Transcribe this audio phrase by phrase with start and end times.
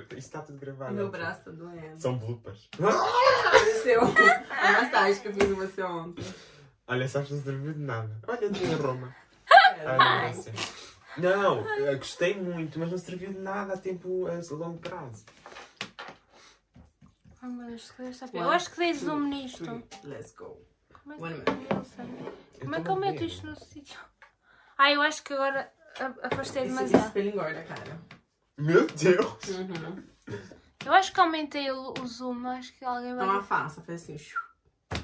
[0.00, 0.94] Isto está tudo gravado.
[0.94, 1.98] Meu braço tá doendo.
[2.00, 2.68] São bloopers.
[2.78, 6.24] Pareceu a massagem que eu fiz em você ontem.
[6.88, 8.16] Olha, sabes, não serviu de nada.
[8.26, 9.14] Olha, de Roma.
[9.50, 10.52] É, Ai, não, sei.
[11.18, 15.24] não, eu gostei muito, mas não serviu de nada a tempo a longo prazo.
[17.42, 19.64] Ai meu Deus, que está One, Eu acho que dei zoom nisto.
[20.04, 20.60] Let's go.
[21.02, 21.34] Como é que, One
[21.70, 22.06] eu não sei.
[22.60, 23.98] Como é que eu meto isto no sítio?
[24.78, 27.06] Ah, eu acho que agora a- afastei demasiado.
[27.06, 27.98] espelho engorda, cara.
[28.58, 29.48] Meu Deus!
[29.48, 30.02] Uhum.
[30.84, 33.24] Eu acho que aumentei o, o zoom, acho que alguém vai.
[33.26, 34.18] Então afasta, faz assim.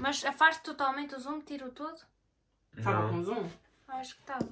[0.01, 1.99] Mas afasto totalmente o zoom, tiro tudo?
[2.83, 3.11] Tava Não.
[3.11, 3.49] com zoom?
[3.89, 4.49] Acho que estava.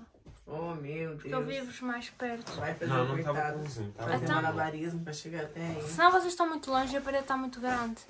[0.46, 1.66] Oh, meu Porque eu Deus.
[1.66, 2.50] vivo mais perto.
[2.52, 3.58] Vai fazer Não, um não estava coitado.
[3.62, 3.90] com zoom.
[3.92, 5.82] Tava Fazer Então- malabarismo pra chegar até aí.
[5.88, 8.02] Senão vocês estão muito longe e a parede está muito grande.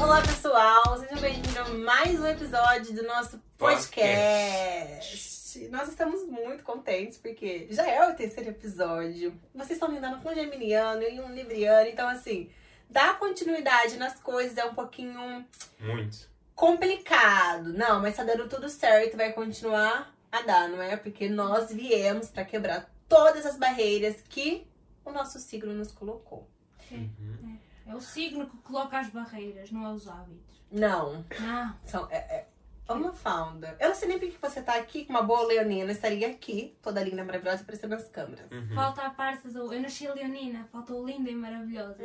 [0.00, 0.98] Olá, pessoal!
[0.98, 5.43] Sejam bem-vindos a mais um episódio do nosso podcast.
[5.70, 9.38] Nós estamos muito contentes porque já é o terceiro episódio.
[9.54, 12.50] Vocês estão lidando com um geminiano e um libriano, então, assim,
[12.88, 15.44] dar continuidade nas coisas é um pouquinho
[15.80, 16.28] Muito.
[16.54, 17.72] complicado.
[17.72, 20.96] Não, mas tá dando tudo certo, vai continuar a dar, não é?
[20.96, 24.66] Porque nós viemos pra quebrar todas as barreiras que
[25.04, 26.48] o nosso signo nos colocou.
[26.90, 27.58] Uhum.
[27.86, 30.54] É o signo que coloca as barreiras, não é os hábitos.
[30.70, 31.76] Não, Não.
[31.84, 32.46] são, é, é
[32.92, 33.76] uma founder.
[33.80, 36.76] Eu não sei nem por que você tá aqui com uma boa leonina, estaria aqui,
[36.82, 38.50] toda linda, maravilhosa, aparecendo nas câmeras.
[38.50, 38.74] Uhum.
[38.74, 39.72] Falta a parte do.
[39.72, 41.96] Eu nasci leonina, faltou linda e maravilhosa.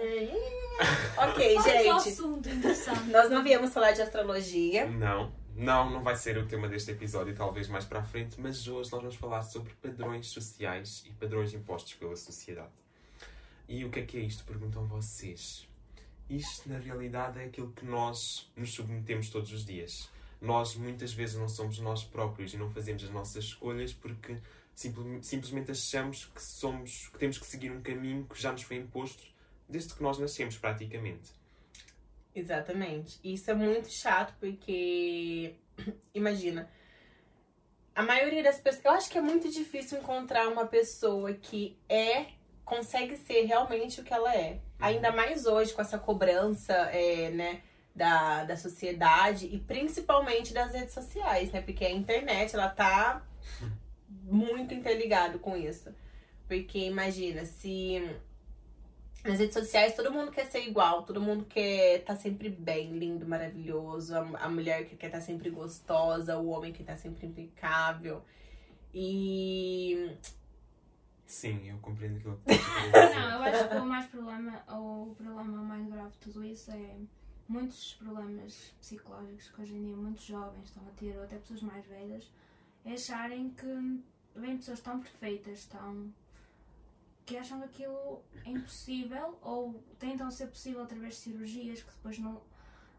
[1.17, 2.09] ok, Olha só o gente.
[2.09, 3.09] assunto interessante.
[3.09, 4.87] Nós não viemos falar de astrologia.
[4.87, 8.65] Não, não, não vai ser o tema deste episódio, talvez mais para a frente, mas
[8.67, 12.71] hoje nós vamos falar sobre padrões sociais e padrões impostos pela sociedade.
[13.67, 14.45] E o que é que é isto?
[14.45, 15.67] Perguntam vocês.
[16.29, 20.09] Isto, na realidade, é aquilo que nós nos submetemos todos os dias.
[20.41, 24.37] Nós, muitas vezes, não somos nós próprios e não fazemos as nossas escolhas porque
[24.73, 28.77] simple- simplesmente achamos que, somos, que temos que seguir um caminho que já nos foi
[28.77, 29.23] imposto
[29.67, 31.31] desde que nós nascemos, praticamente.
[32.33, 33.19] Exatamente.
[33.23, 35.55] E Isso é muito chato porque,
[36.13, 36.69] imagina,
[37.93, 38.85] a maioria das pessoas.
[38.85, 42.27] Eu acho que é muito difícil encontrar uma pessoa que é,
[42.63, 44.61] consegue ser realmente o que ela é.
[44.79, 47.61] Ainda mais hoje com essa cobrança, é, né?
[47.99, 51.61] Da, da sociedade e principalmente das redes sociais, né?
[51.61, 53.21] Porque a internet, ela tá
[54.23, 55.93] muito interligado com isso.
[56.47, 58.01] Porque imagina, se
[59.23, 63.27] nas redes sociais todo mundo quer ser igual, todo mundo quer estar sempre bem, lindo,
[63.27, 64.15] maravilhoso.
[64.15, 68.23] A, a mulher que quer estar sempre gostosa, o homem que tá sempre impecável.
[68.93, 70.15] E.
[71.25, 72.63] Sim, eu compreendo que dizer.
[73.13, 76.95] Não, eu acho que o mais problema, o problema mais grave de tudo isso é
[77.49, 81.61] muitos problemas psicológicos que hoje em dia muitos jovens estão a ter, ou até pessoas
[81.63, 82.31] mais velhas,
[82.85, 84.03] é acharem que
[84.35, 86.13] vêm pessoas tão perfeitas, tão.
[87.25, 92.19] que acham que aquilo é impossível, ou tentam ser possível através de cirurgias que depois
[92.19, 92.41] não,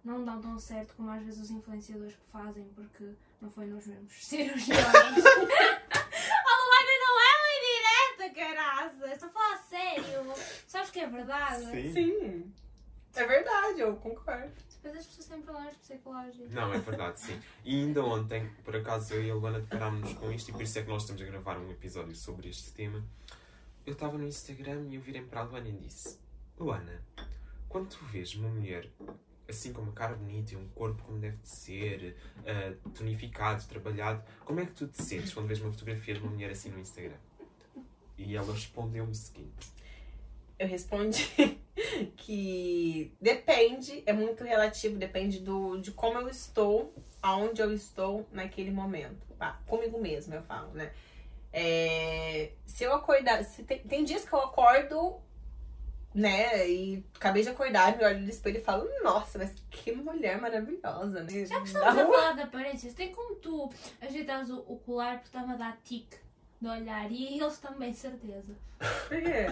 [0.04, 3.08] não dão tão certo como às vezes os influenciadores que fazem, porque
[3.40, 4.80] não foi nos mesmos cirurgiões.
[4.80, 5.12] A
[6.60, 9.12] Luana não é uma indireta, caraças!
[9.12, 10.34] Estou a falar a sério!
[10.66, 11.64] Sabes que é verdade?
[11.70, 11.92] Sim.
[11.92, 12.52] Sim.
[13.14, 14.52] É verdade, eu concordo.
[14.82, 16.52] Depois as pessoas têm problemas psicológicos.
[16.52, 17.38] Não, é verdade, sim.
[17.64, 20.78] E ainda ontem, por acaso, eu e a Luana deparámos-nos com isto e por isso
[20.78, 23.04] é que nós estamos a gravar um episódio sobre este tema.
[23.84, 26.18] Eu estava no Instagram e eu virei para a Luana e disse:
[26.58, 27.02] Luana,
[27.68, 28.88] quando tu vês uma mulher
[29.50, 32.16] assim com uma cara bonita e um corpo como deve de ser,
[32.46, 36.30] ah, tonificado, trabalhado, como é que tu te sentes quando vês uma fotografia de uma
[36.30, 37.16] mulher assim no Instagram?
[38.16, 39.72] E ela respondeu-me o seguinte:
[40.60, 41.58] Eu respondi
[42.18, 48.70] que depende, é muito relativo, depende do, de como eu estou, aonde eu estou naquele
[48.70, 49.26] momento.
[49.38, 50.92] Pá, comigo mesma, eu falo, né?
[51.50, 53.42] É, se eu acordar.
[53.42, 55.18] Se tem, tem dias que eu acordo,
[56.14, 56.68] né?
[56.68, 61.22] E acabei de acordar, me olho no espelho e falo, nossa, mas que mulher maravilhosa,
[61.22, 61.46] né?
[61.46, 65.28] Já que estamos a falar de aparências, tem como tu ajeitares o, o colar porque
[65.28, 66.18] está-me a dar tique
[66.60, 68.54] de olhar e eles também, certeza.
[68.78, 69.46] Por quê?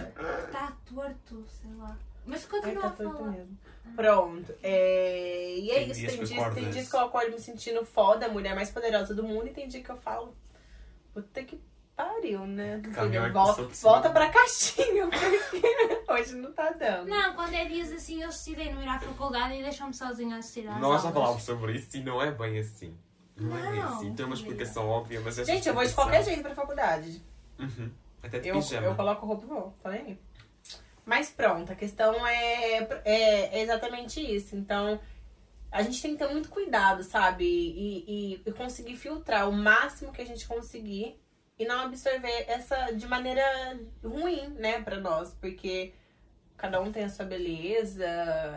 [0.45, 1.97] Está torto, sei lá.
[2.25, 3.31] Mas Ai, continua tá a torto falar.
[3.31, 3.57] mesmo.
[3.95, 4.53] Pronto.
[4.61, 5.55] É...
[5.57, 5.99] E é Tem isso.
[5.99, 8.69] dias Tem que dias, tem dias que eu acordo me sentindo foda, a mulher mais
[8.69, 10.35] poderosa do mundo, e tem dia que eu falo,
[11.13, 11.59] puta que
[11.95, 12.81] pariu, né?
[12.83, 15.61] Filha, volta, volta pra caixinha, porque
[16.13, 17.09] hoje não tá dando.
[17.09, 20.39] Não, quando é dias assim, eles decidem não ir à faculdade e deixam-me sozinha a
[20.39, 22.95] assistir às Nós já falámos sobre isso e não é bem assim.
[23.39, 24.13] Não, é bem Não, assim.
[24.13, 24.51] Tem uma querida.
[24.63, 27.21] explicação óbvia, mas essa Gente, eu vou de qualquer jeito pra faculdade.
[27.57, 27.91] Uhum.
[28.21, 28.85] Até de Eu, pijama.
[28.87, 30.19] eu coloco roupa e vou, falei aí.
[31.05, 34.55] Mas pronto, a questão é, é, é exatamente isso.
[34.55, 34.99] Então,
[35.71, 37.45] a gente tem que ter muito cuidado, sabe?
[37.45, 41.19] E, e- e conseguir filtrar o máximo que a gente conseguir
[41.57, 43.43] e não absorver essa de maneira
[44.03, 45.93] ruim, né, pra nós, porque
[46.59, 48.05] cada um tem a sua beleza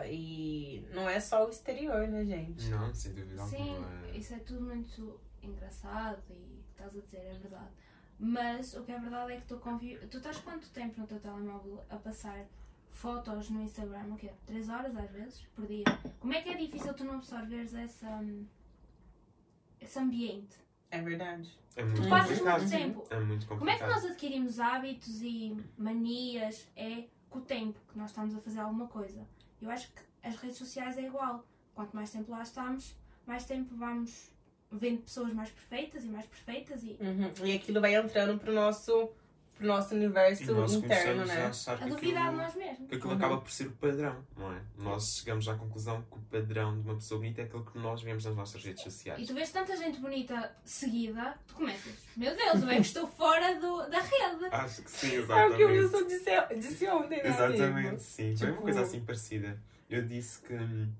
[0.07, 2.69] e não é só o exterior, né, gente?
[2.69, 4.09] Não, sem dúvida Sim, alguma.
[4.13, 7.71] isso é tudo muito engraçado e o que estás a dizer é verdade.
[8.19, 9.97] Mas o que é verdade é que tu convi...
[10.11, 12.45] Tu estás quanto tempo no teu telemóvel a passar
[12.91, 14.13] fotos no Instagram?
[14.13, 14.31] O quê?
[14.45, 15.83] 3 horas às vezes por dia?
[16.19, 18.21] Como é que é difícil tu não absorveres essa,
[19.81, 20.55] esse ambiente?
[20.91, 21.49] É verdade.
[21.75, 22.59] É muito Tu passas complicado.
[22.59, 23.07] muito tempo.
[23.09, 24.01] É muito Como é que complicado.
[24.03, 26.67] nós adquirimos hábitos e manias?
[26.75, 29.25] É com o tempo que nós estamos a fazer alguma coisa.
[29.59, 31.43] Eu acho que as redes sociais é igual.
[31.73, 32.95] Quanto mais tempo lá estamos,
[33.25, 34.31] mais tempo vamos
[34.71, 37.47] vendo pessoas mais perfeitas e mais perfeitas e Uhum.
[37.47, 39.09] E aquilo vai entrando pro nosso,
[39.55, 41.43] pro nosso universo E nós interno, né?
[41.45, 42.89] a achar a que duvidar de aquilo, nós mesmos.
[42.89, 43.17] que aquilo Uhum.
[43.17, 44.61] acaba por ser o padrão, não é?
[44.77, 48.01] Nós chegamos à conclusão que o padrão de uma pessoa bonita é aquilo que nós
[48.01, 49.27] vemos nas nossas redes E sociais.
[49.27, 53.55] tu vês tanta gente bonita seguida, tu começas, meu Deus, eu é que estou fora
[53.59, 54.45] do, da rede.
[54.51, 55.57] Acho que sim, É o exatamente.
[55.57, 57.53] que o Wilson disse, disse ontem, né, amigo?
[57.53, 58.35] Exatamente, sim.
[58.35, 59.61] Foi uma Tipo- coisa assim parecida.
[59.89, 60.91] Eu disse que hum,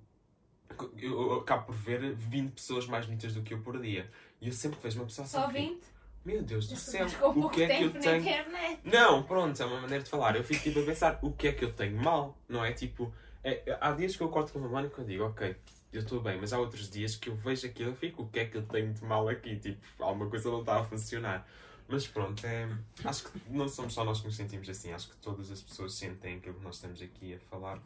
[0.97, 4.09] eu, acabo por ver 20 pessoas mais bonitas do que eu por dia.
[4.41, 5.37] E eu sempre vejo uma pessoa assim.
[5.37, 5.83] Só fico, 20,
[6.25, 7.05] Meu Deus do céu,
[7.35, 8.17] o que é que eu tenho?
[8.17, 8.79] internet.
[8.85, 10.35] Não, pronto, é uma maneira de falar.
[10.37, 12.71] Eu fico tipo a pensar o que é que eu tenho mal, não é?
[12.71, 15.53] Tipo, é- há dias que eu corto com uma mão e que eu digo, ok,
[15.91, 18.39] eu estou bem, mas há outros dias que eu vejo aquilo e fico, o que
[18.39, 19.57] é que eu tenho de mal aqui?
[19.57, 21.45] Tipo, alguma coisa não está a funcionar.
[21.89, 22.69] Mas pronto, é,
[23.03, 25.93] acho que não somos só nós que nos sentimos assim, acho que todas as pessoas
[25.93, 27.79] sentem aquilo que nós estamos aqui a falar.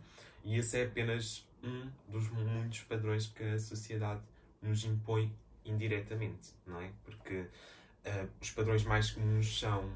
[0.43, 4.21] E esse é apenas um dos muitos padrões que a sociedade
[4.61, 5.33] nos impõe
[5.65, 6.91] indiretamente, não é?
[7.03, 7.47] Porque
[8.07, 9.92] eh, os padrões mais comuns são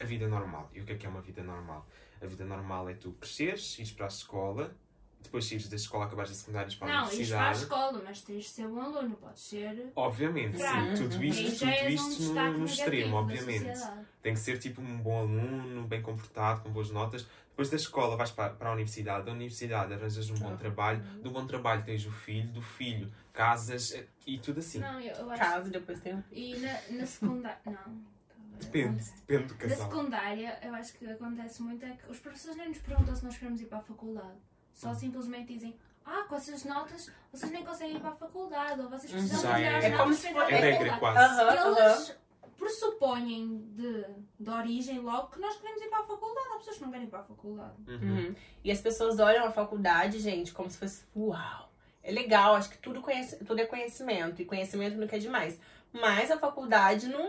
[0.00, 0.70] a vida normal.
[0.74, 1.86] E o que é que é uma vida normal?
[2.22, 4.74] A vida normal é tu cresceres, ires para a escola,
[5.22, 7.58] depois saíres da escola, acabares a secundária, ires para a Não, ires para a universidade.
[7.62, 9.92] escola, mas tens de ser bom aluno, podes ser.
[9.96, 10.94] Obviamente, sim.
[10.96, 13.80] Tudo isto, tudo um isto no, destaque no negativo extremo, obviamente.
[14.22, 17.26] Tem que ser tipo um bom aluno, bem comportado, com boas notas.
[17.56, 20.56] Depois da escola vais para, para a universidade, da universidade arranjas um bom Ah.
[20.58, 24.78] trabalho, do bom trabalho tens o filho, do filho casas eh, e tudo assim.
[24.78, 25.40] Não, eu, eu acho.
[25.40, 27.58] Caso depois tem um E na, na secundária.
[27.64, 28.16] Não.
[28.60, 29.88] Depende, depende do Na casal.
[29.88, 33.38] secundária, eu acho que acontece muito é que os professores nem nos perguntam se nós
[33.38, 34.36] queremos ir para a faculdade.
[34.74, 35.74] Só simplesmente dizem,
[36.04, 39.54] ah, com essas notas vocês nem conseguem ir para a faculdade, ou vocês precisam Já
[39.54, 41.00] melhorar é- as é notas como se para ir fosse- para a É regra faculdade."
[41.00, 41.40] quase.
[41.40, 41.94] Aham, aham.
[41.96, 42.16] Eles
[42.58, 44.04] pressupõem de,
[44.38, 46.46] de origem logo que nós queremos ir para a faculdade.
[46.52, 47.74] Há pessoas que não querem ir para a faculdade.
[47.88, 47.94] Uhum.
[48.26, 48.34] Uhum.
[48.64, 51.70] E as pessoas olham a faculdade, gente, como se fosse uau.
[52.02, 54.40] É legal, acho que tudo, conhece, tudo é conhecimento.
[54.40, 55.58] E conhecimento nunca é demais.
[55.92, 57.26] Mas a faculdade não,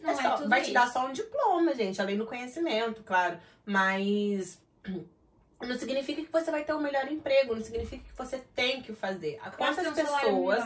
[0.00, 0.92] Não é é, só- tudo vai te dar isso.
[0.94, 3.38] só um diploma, gente, além do conhecimento, claro.
[3.66, 4.60] Mas
[5.60, 8.92] não significa que você vai ter o melhor emprego, não significa que você tem que
[8.94, 9.38] fazer.
[9.56, 10.64] Quantas um pessoas.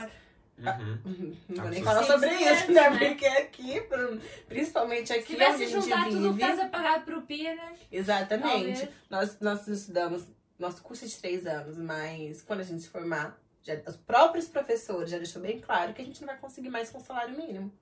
[1.05, 1.37] Uhum.
[1.49, 2.91] Não vou Há nem falar sobre isso, né?
[2.91, 3.09] né?
[3.09, 6.43] Porque aqui, pro- principalmente Se aqui tivesse onde a gente juntar tudo o vive.
[6.51, 8.87] estás a pagar de propinas, Exatamente.
[8.87, 8.89] Talvez.
[9.11, 10.25] Nós, nós estudamos,
[10.59, 14.49] nosso curso é de três anos, mas quando a gente se formar, já, os próprios
[14.49, 17.73] professores já deixou bem claro que a gente não vai conseguir mais com salário mínimo.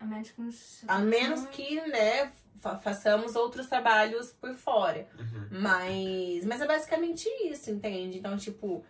[0.00, 0.84] a menos que.
[0.88, 2.30] A menos que, né,
[2.60, 5.08] fa- façamos outros trabalhos por fora.
[5.18, 5.60] Uhum.
[5.60, 8.18] Mas, mas é basicamente isso, entende?
[8.18, 8.84] Então, tipo,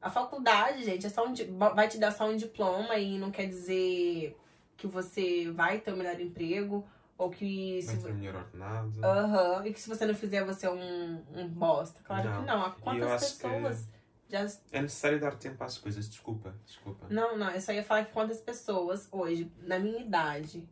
[0.00, 1.34] a faculdade, gente, é só um,
[1.74, 4.36] vai te dar só um diploma e não quer dizer
[4.76, 6.86] que você vai ter o melhor emprego
[7.18, 9.04] ou que se Vai melhor ordenado.
[9.04, 12.00] Aham, e que se você não fizer, você é um, um bosta.
[12.04, 12.40] Claro Não.
[12.40, 12.62] que não.
[12.62, 13.88] Há quantas pessoas
[14.28, 14.46] já.
[14.70, 17.06] É necessário dar tempo às coisas, desculpa, desculpa.
[17.08, 20.68] Não, não, eu só ia falar que quantas pessoas hoje, na minha idade,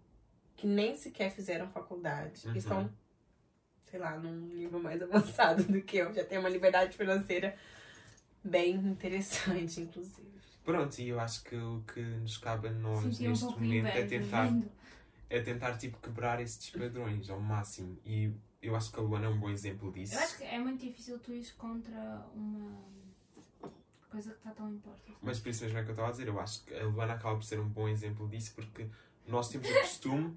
[0.54, 2.54] que nem sequer fizeram faculdade, Uhum.
[2.54, 2.90] estão,
[3.84, 7.56] sei lá, num nível mais avançado do que eu, já tem uma liberdade financeira
[8.44, 10.34] bem interessante, inclusive.
[10.64, 13.86] Pronto, e eu acho que o que nos cabe a nós um neste de momento
[13.86, 14.50] é tentar,
[15.28, 17.98] é tentar tipo, quebrar esses padrões ao máximo.
[18.04, 18.32] E
[18.62, 20.14] eu acho que a Luana é um bom exemplo disso.
[20.14, 22.82] Eu acho que é muito difícil tu ires contra uma
[24.10, 25.12] coisa que está tão imposta.
[25.20, 27.12] Mas por isso mesmo é que eu estava a dizer, eu acho que a Luana
[27.14, 28.86] acaba por ser um bom exemplo disso porque
[29.26, 30.36] nós temos o costume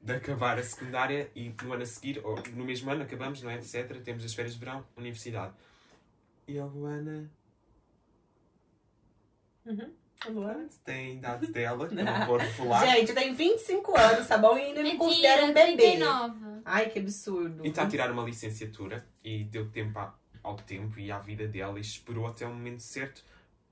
[0.00, 3.50] de acabar a secundária e no ano a seguir, ou no mesmo ano acabamos, não
[3.50, 3.56] é?
[3.56, 4.02] Etc.
[4.02, 5.54] Temos as férias de verão, universidade.
[6.46, 7.30] E a Luana
[10.28, 10.68] Luana?
[10.84, 12.86] tem a idade dela, que eu não vou falar.
[12.86, 14.56] Gente, eu tenho 25 anos, tá bom?
[14.56, 15.76] E ainda me Mentira, considero um bebê.
[15.76, 16.60] 39.
[16.64, 17.64] Ai, que absurdo.
[17.64, 21.46] E está a tirar uma licenciatura e deu tempo a- ao tempo e à vida
[21.46, 23.22] dela e esperou até o momento certo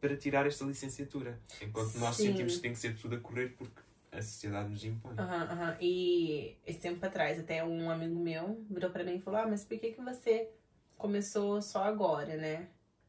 [0.00, 1.38] para tirar esta licenciatura.
[1.62, 2.28] Enquanto nós Sim.
[2.28, 3.80] sentimos que tem que ser tudo a correr porque
[4.10, 5.14] a sociedade nos impõe.
[5.18, 5.76] Aham, aham.
[5.80, 9.64] E esse tempo atrás, até um amigo meu virou pra mim e falou: Ah, mas
[9.64, 10.50] por que, que você
[10.98, 12.68] começou só agora, né?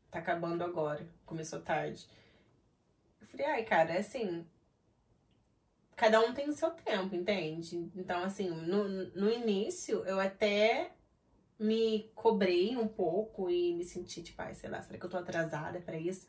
[0.09, 1.05] Tá acabando agora.
[1.25, 2.05] Começou tarde.
[3.33, 4.45] Falei, ai, cara, é assim.
[5.95, 7.89] cada um tem o seu tempo, entende?
[7.95, 10.91] Então, assim, no, no início eu até
[11.59, 15.17] me cobrei um pouco e me senti, tipo, ai, sei lá, será que eu tô
[15.17, 16.27] atrasada pra isso?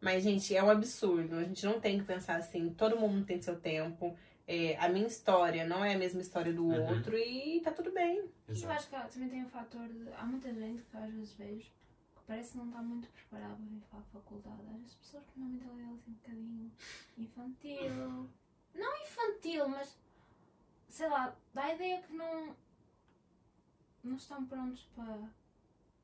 [0.00, 1.36] Mas, gente, é um absurdo.
[1.36, 4.16] A gente não tem que pensar assim, todo mundo tem seu tempo.
[4.46, 6.88] É, a minha história não é a mesma história do Uhum.
[6.90, 8.20] outro e tá tudo bem.
[8.54, 8.72] E eu Exato.
[8.72, 10.08] acho que também tem o fator de.
[10.16, 11.70] Há muita gente que às vezes vejo
[12.28, 14.62] parece que não está muito preparada para vir para a faculdade.
[14.70, 16.72] Às vezes pessoas com uma mentalidade assim um bocadinho
[17.18, 18.30] infantil.
[18.74, 19.98] Não infantil, mas
[20.88, 22.54] sei lá, dá a ideia que não.
[24.04, 25.36] não estão prontos para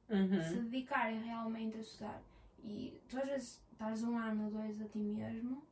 [0.07, 0.43] Uhum.
[0.43, 2.23] se dedicarem realmente a estudar.
[2.63, 5.63] E tu às vezes estás um ano ou dois a ti mesmo,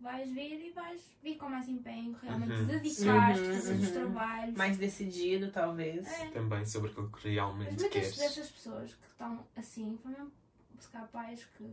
[0.00, 2.66] vais vir e vais vir com mais empenho, realmente Uhum.
[2.66, 3.92] dedicar-te, Uhum, fazer os uhum.
[3.92, 4.56] trabalhos.
[4.56, 6.06] Mais decidido, talvez.
[6.06, 6.26] É.
[6.30, 8.16] Também sobre aquilo que Mas realmente muitas queres.
[8.16, 10.30] dessas pessoas que estão assim foram
[10.74, 11.64] mesmo calhar pais que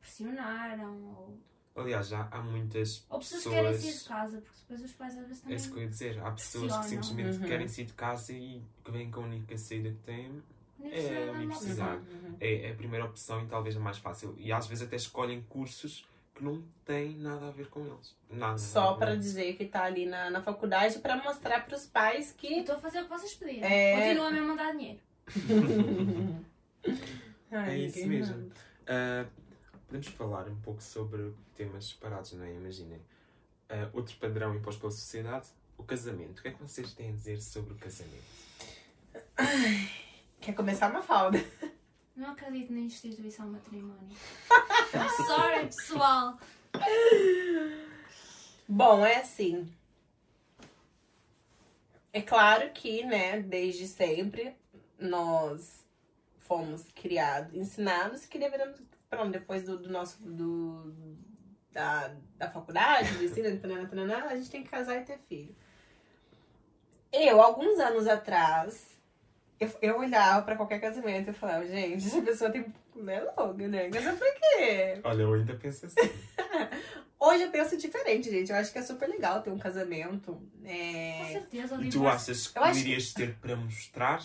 [0.00, 1.38] pressionaram ou,
[1.76, 3.54] Aliás, já há muitas ou pessoas pessoas.
[3.56, 5.56] que querem sair de casa, porque depois os pais às vezes É também.
[5.56, 6.18] isso que eu ia dizer.
[6.20, 7.46] Há pessoas que simplesmente Uhum.
[7.46, 10.42] querem sair de casa e que vêm com a única saída que têm.
[10.82, 12.00] É, é universidade.
[12.00, 12.18] opção.
[12.30, 12.36] Uhum.
[12.40, 14.34] É, é a primeira opção e talvez a mais fácil.
[14.38, 16.06] E às vezes até escolhem cursos
[16.40, 18.16] que não têm nada a ver com eles.
[18.30, 18.56] Nada.
[18.58, 22.54] Só pra dizer que tá ali na, na faculdade pra mostrar pros pais Eu que.
[22.60, 23.68] estou a fazer o que vocês pediram.
[23.68, 23.96] É.
[24.14, 25.00] Continua a mandar dinheiro.
[27.52, 28.50] Ai, É isso mesmo.
[28.86, 29.26] Ah,
[29.86, 32.52] podemos falar um pouco sobre temas separados, não é?
[32.54, 33.00] Imaginem.
[33.68, 36.38] Ah, outro padrão imposto pela sociedade, o casamento.
[36.38, 38.24] O que é que vocês têm a dizer sobre o casamento?
[40.40, 41.38] Quer começar uma falda?
[42.20, 44.14] Não acredito na instituição matrimónio.
[45.26, 46.38] Sorry, pessoal.
[48.68, 49.66] Bom, é assim.
[52.12, 54.54] É claro que, né, desde sempre,
[54.98, 55.82] nós
[56.40, 60.92] fomos criados, ensinados que devemos, pronto, depois do, do nosso, do,
[61.72, 65.56] da, da faculdade, do ensino, tanana, a gente tem que casar e ter filho.
[67.10, 68.99] Eu, alguns anos atrás,
[69.60, 72.64] eu, eu olhava pra qualquer casamento e falava, gente, essa pessoa tem...
[73.06, 73.88] É louca, né?
[73.90, 75.00] Casar pra quê?
[75.04, 75.96] Olha, eu ainda penso assim.
[77.18, 78.50] Hoje eu penso diferente, gente.
[78.50, 80.32] Eu acho que é super legal ter um casamento.
[80.32, 81.28] Com É...
[81.32, 84.22] certeza, o E tu achas que Eu irias ter para mostrar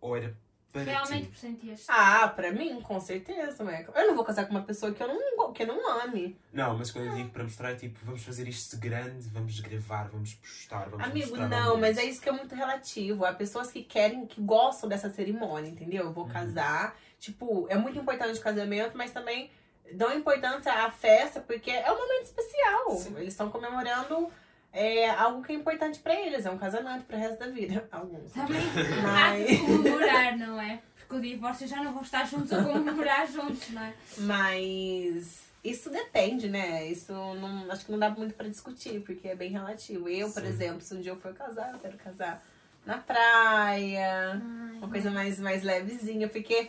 [0.00, 0.34] ou era
[0.72, 1.38] para realmente ti?
[1.38, 1.84] sentias.
[1.88, 3.92] Ah, pra mim, com certeza, Meca.
[3.98, 6.38] Eu não vou casar com uma pessoa que eu não, que eu não ame.
[6.52, 10.08] Não, mas quando eu digo para mostrar é tipo, vamos fazer isto grande, vamos gravar,
[10.08, 13.24] vamos postar, vamos Amigo, mostrar não, mas é isso que é muito relativo.
[13.24, 16.04] Há pessoas que querem, que gostam dessa cerimônia, entendeu?
[16.04, 16.30] Eu vou Uhum.
[16.30, 16.96] casar.
[17.18, 19.50] Tipo, é muito importante o casamento, mas também
[19.94, 22.90] dão importância à festa, porque é um momento especial.
[22.96, 23.14] Sim.
[23.16, 24.30] Eles estão comemorando
[24.72, 26.44] é, algo que é importante pra eles.
[26.46, 27.86] É um casamento pro resto da vida.
[27.92, 28.32] Alguns.
[28.32, 28.60] Também
[29.02, 30.80] Mas- há que comemorar, não é?
[30.98, 33.94] Porque o divórcio já não vão estar juntos a comemorar juntos, não é?
[34.18, 36.86] Mas isso depende, né?
[36.86, 40.08] Isso não, acho que não dá muito pra discutir, porque é bem relativo.
[40.08, 40.48] Eu, por Sim.
[40.48, 42.42] exemplo, se um dia eu for casar, eu quero casar
[42.84, 46.68] na praia, Ai, uma coisa mais, mais levezinha, porque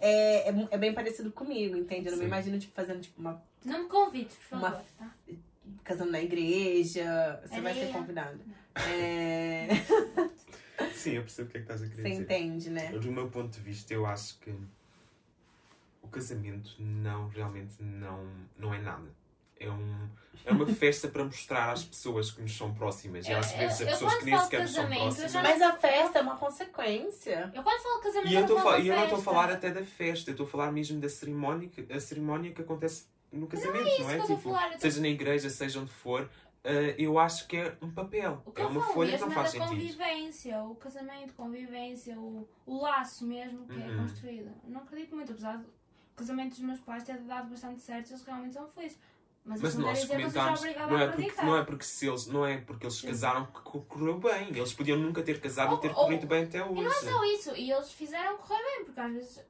[0.00, 2.06] é, é, é bem parecido comigo, entende?
[2.06, 2.28] Eu não me Sim.
[2.28, 4.84] imagino, tipo, fazendo tipo, uma Não me convides, por Uma- favor.
[4.98, 5.10] Tá?
[5.84, 7.40] Casando na igreja.
[7.46, 8.38] Você vai ser convidado.
[8.88, 9.68] É,
[10.94, 12.22] Sim, eu percebo o que é que estás a querer você dizer.
[12.22, 12.92] entende, né?
[12.92, 14.54] Do meu ponto de vista, eu acho que
[16.02, 18.26] o casamento não, realmente não,
[18.58, 19.08] não é nada.
[19.58, 20.08] É, um,
[20.46, 23.26] é uma festa para mostrar às pessoas que nos são próximas.
[23.26, 25.32] E às Eu- vezes eu- eu pessoas que nem sequer nos são eu próximas.
[25.32, 27.52] já- Mas a festa é uma consequência.
[27.54, 29.18] Eu quando falo casamento, E eu, não estou a falo falar- e eu não estou
[29.18, 32.52] a falar até da festa, eu estou a falar mesmo da cerimónia que, a cerimónia
[32.52, 34.14] que acontece no casamento, isso não é?
[34.14, 36.30] que eu estou a Tipo, falar, eu seja na igreja, seja onde for,
[36.64, 38.42] eh, eu acho que é um papel.
[38.44, 39.68] O que É eu uma falo folha que não é faz da sentido.
[39.70, 43.96] convivência, o casamento, convivência, o, o laço mesmo que é Uhum.
[43.98, 44.50] construído.
[44.64, 45.66] Eu não acredito muito, apesar do
[46.16, 48.98] casamento dos meus pais ter dado bastante certo, eles realmente são felizes.
[49.42, 52.26] Mas, Mas não nós eu comentámos, não a é, porque, não, é porque se eles,
[52.26, 53.06] não é porque eles Sim.
[53.06, 54.48] casaram que co- correu bem.
[54.50, 56.78] Eles podiam nunca ter casado Ou- e ter corrido bem até hoje.
[56.78, 59.40] E não é só isso, e eles fizeram correr bem, porque às vezes,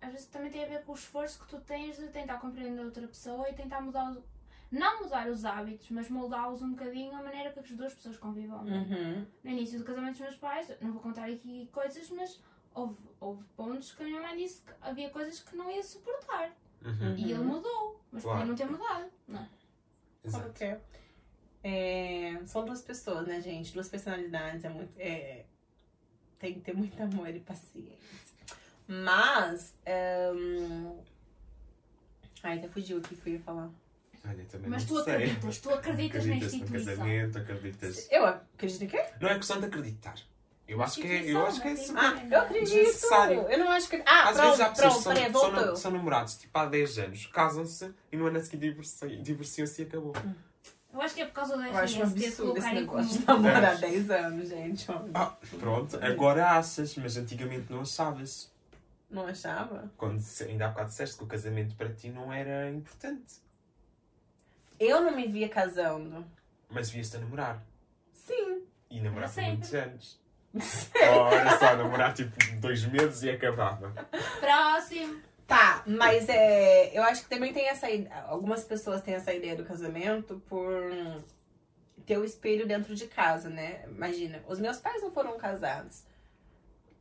[0.00, 2.84] às vezes também tem a ver com o esforço que tu tens de tentar compreender
[2.84, 4.22] outra pessoa e tentar mudar, os-
[4.70, 8.62] não mudar os hábitos, mas moldá-los um bocadinho a maneira que as duas pessoas convivam.
[8.64, 8.78] não é?
[8.78, 9.26] Uhum.
[9.44, 12.40] No início do casamento dos meus pais, não vou contar aqui coisas, mas
[12.74, 16.50] houve, houve pontos que a minha mãe disse que havia coisas que não ia suportar.
[16.84, 17.16] Uhum.
[17.16, 18.38] E ele mudou, mas Claro.
[18.40, 19.10] podia não ter mudado.
[19.26, 19.40] Não.
[19.40, 19.48] é?
[20.24, 20.48] Exato.
[20.50, 20.76] Ok.
[21.64, 23.72] É, são duas pessoas, né, gente?
[23.72, 24.64] Duas personalidades.
[24.64, 25.44] É muito, é,
[26.38, 27.96] tem que ter muito amor e paciência.
[28.88, 29.74] Mas.
[30.34, 30.96] hum,
[32.42, 33.68] Ai, até fugiu o que eu ia falar.
[34.28, 35.14] Olha, também Mas não tu sei.
[35.14, 36.96] acreditas, tu acreditas na Acreditas no instituição.
[36.96, 38.08] casamento, acreditas.
[38.10, 39.04] Eu acredito em quê?
[39.20, 40.14] Não é questão de acreditar.
[40.68, 42.02] Eu acho que é, eu acho que é super.
[42.02, 43.06] Ah, eu acredito.
[43.50, 44.02] Eu não acho que.
[44.04, 45.02] Ah, Às pronto, vezes há pessoas pronto, que
[45.32, 48.56] são, peraí, são, são namorados tipo há 10 anos, casam-se e no ano a seguir
[48.70, 50.12] divorci- divorciam-se e acabou.
[50.92, 52.74] Eu acho que é por causa da um RS ter de absurdo esse colocar em
[52.80, 53.42] negócio de comum.
[53.42, 53.76] namorar É.
[53.76, 54.86] 10 anos, gente.
[55.14, 58.50] Ah, pronto, agora achas, mas antigamente não achavas.
[59.08, 59.90] Não achava?
[59.96, 63.40] Quando ainda há bocado disseste que o casamento para ti não era importante.
[64.78, 66.26] Eu não me via casando.
[66.68, 67.64] Mas vias-te a namorar.
[68.12, 68.64] Sim.
[68.90, 70.20] E namorar por muitos anos.
[70.54, 73.92] Ora só, namorar tipo dois meses e acabava.
[74.40, 75.20] Próximo.
[75.46, 78.24] Tá, mas é, eu acho que também tem essa ideia.
[78.24, 80.82] Algumas pessoas têm essa ideia do casamento por
[82.04, 83.84] ter o espelho dentro de casa, né?
[83.88, 86.04] Imagina, os meus pais não foram casados.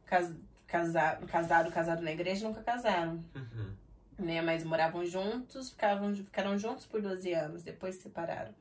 [0.06, 0.32] Cas,
[0.78, 3.24] casa, casado, casado na igreja, nunca casaram.
[3.36, 3.74] Uhum.
[4.18, 4.42] né?
[4.42, 8.54] Mas moravam juntos, ficavam, ficaram juntos por 12 anos, depois se separaram.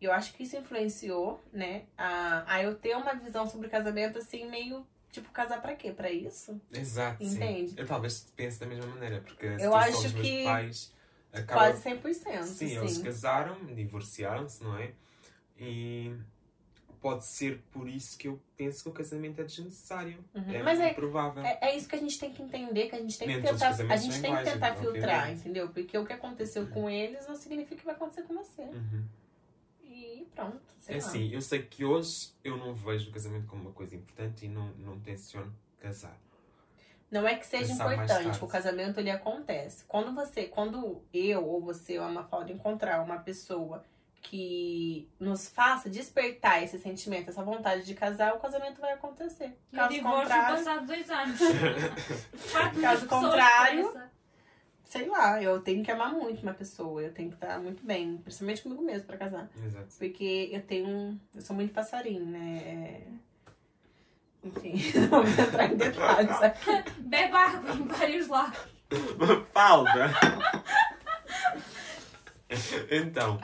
[0.00, 1.84] E eu acho que isso influenciou, né?
[1.96, 5.92] A, a eu ter uma visão sobre casamento assim, meio tipo, casar pra quê?
[5.92, 6.60] Pra isso?
[6.72, 7.70] Exato, Entende?
[7.70, 7.76] sim.
[7.76, 10.94] Eu talvez pense da mesma maneira, porque se Eu acho são os meus que pais,
[11.32, 11.72] acaba...
[11.72, 12.42] Quase 100%.
[12.42, 14.92] Sim, Sim, eles casaram, divorciaram-se, não é?
[15.58, 16.14] E
[17.00, 20.22] pode ser por isso que eu penso que o casamento é desnecessário.
[20.34, 20.52] Uhum.
[20.52, 21.42] É Mas muito é- provável.
[21.44, 23.42] É, é isso que a gente tem que entender, que a gente tem que Nem
[23.42, 24.92] todos os tentar, a gente tem que tentar obviamente.
[24.92, 25.68] filtrar, entendeu?
[25.70, 28.62] Porque o que aconteceu com eles não significa que vai acontecer com você.
[28.62, 29.04] Uhum.
[29.82, 30.98] E pronto, É lá.
[30.98, 34.48] assim, eu sei que hoje eu não vejo o casamento como uma coisa importante e
[34.48, 36.16] não, não tenciono casar.
[37.10, 39.84] Não é que seja Pensar importante, o casamento ele acontece.
[39.88, 43.84] Quando você, quando eu ou você ou a Mafalda encontrar uma pessoa
[44.22, 49.56] que nos faça despertar esse sentimento, essa vontade de casar, o casamento vai acontecer.
[49.72, 51.40] E o Caso divórcio contrário, passado dois anos.
[52.80, 54.00] Caso contrário,
[54.84, 58.18] sei lá, eu tenho que amar muito uma pessoa, eu tenho que estar muito bem,
[58.18, 59.48] principalmente comigo mesmo pra casar.
[59.64, 59.88] Exato.
[59.98, 61.18] Porque eu tenho.
[61.34, 62.62] Eu sou muito passarinho, né?
[62.64, 63.02] É...
[64.42, 66.90] Enfim, não vamos entrar em detalhes aqui.
[66.98, 68.58] Bebe água em vários lados.
[69.52, 70.10] Falda!
[72.90, 73.38] então,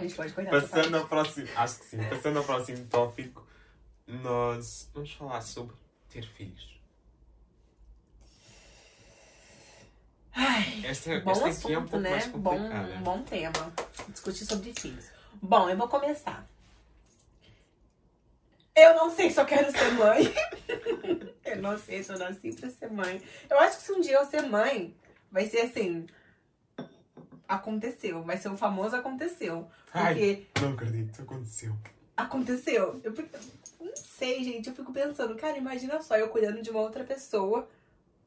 [0.50, 1.48] passando ao próximo.
[1.54, 3.46] Acho que sim, passando ao próximo tópico,
[4.06, 5.76] nós vamos falar sobre
[6.08, 6.76] ter filhos.
[10.34, 12.10] Ai, Esta, bom esta aqui é um assunto, pouco né?
[12.10, 12.96] mais Bom, complicada.
[12.96, 13.72] bom tema.
[14.08, 15.06] Discutir sobre filhos.
[15.40, 16.46] Bom, eu vou começar.
[18.74, 20.34] Eu não sei se eu quero ser mãe.
[21.46, 23.22] eu não sei se eu nasci pra ser mãe.
[23.48, 24.94] Eu acho que se um dia eu ser mãe,
[25.32, 26.06] vai ser assim.
[27.48, 28.22] Aconteceu.
[28.22, 29.68] Vai ser o famoso aconteceu.
[29.92, 31.72] Ai, Porque não acredito, aconteceu.
[32.16, 33.00] aconteceu.
[33.04, 33.14] Eu
[33.80, 34.68] não sei, gente.
[34.68, 37.68] Eu fico pensando, cara, imagina só eu cuidando de uma outra pessoa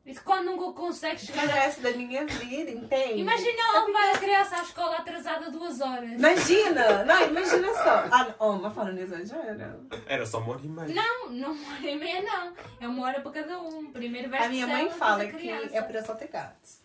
[0.05, 1.45] E quando nunca consegue o chegar.
[1.45, 3.19] resto da minha vida, entende?
[3.19, 6.11] Imagina ela levar a criança à escola atrasada duas horas.
[6.11, 7.03] Imagina!
[7.03, 8.05] Não, imagina só.
[8.09, 8.35] Ah, não.
[8.39, 9.79] oh, mas falando nisso, exagera.
[10.07, 10.95] Era só uma hora e meia.
[10.95, 12.53] Não, não uma hora e meia, não.
[12.79, 13.91] É uma hora para cada um.
[13.91, 16.78] Primeiro vai A minha mãe fala que é pra só ter gatos.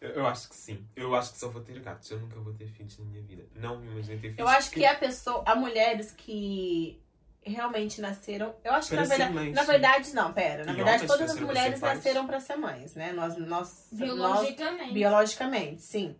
[0.00, 0.86] Eu, acho que sim.
[0.94, 2.10] Eu acho que só vou ter gatos.
[2.10, 3.44] Eu nunca vou ter filhos na minha vida.
[3.54, 4.38] Não me imaginei ter filhos.
[4.38, 7.00] Eu acho que a pessoa, há mulheres que
[7.42, 8.54] realmente nasceram.
[8.62, 9.34] Eu acho que Para na ser verdade.
[9.34, 9.66] mães, na sim.
[9.70, 10.64] verdade, não, pera.
[10.64, 13.12] Na verdade, todas as para mulheres nasceram pra ser mães, né?
[13.12, 14.92] Nós, nós, nós Biologicamente.
[14.92, 16.16] biologicamente, sim.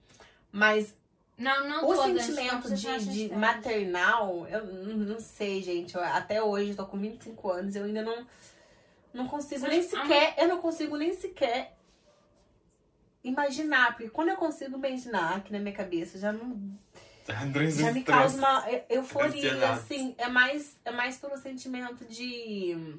[0.53, 0.95] Mas
[1.37, 2.23] Não, não o todas.
[2.25, 5.95] sentimento de, de maternal, eu não sei, gente.
[5.95, 8.27] Eu- até hoje, eu tô com 25 anos, eu ainda não,
[9.13, 10.35] não consigo Mas nem a sequer.
[10.39, 11.76] Eu não consigo nem sequer
[13.29, 13.93] imaginar.
[13.97, 16.59] Porque quando eu consigo imaginar aqui na minha cabeça, já não.
[17.77, 19.81] Já me causa uma eu- euforia, Ansiedade.
[19.81, 20.15] assim.
[20.17, 22.99] É mais, é mais pelo sentimento de.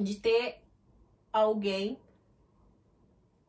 [0.00, 0.58] de ter
[1.30, 1.98] alguém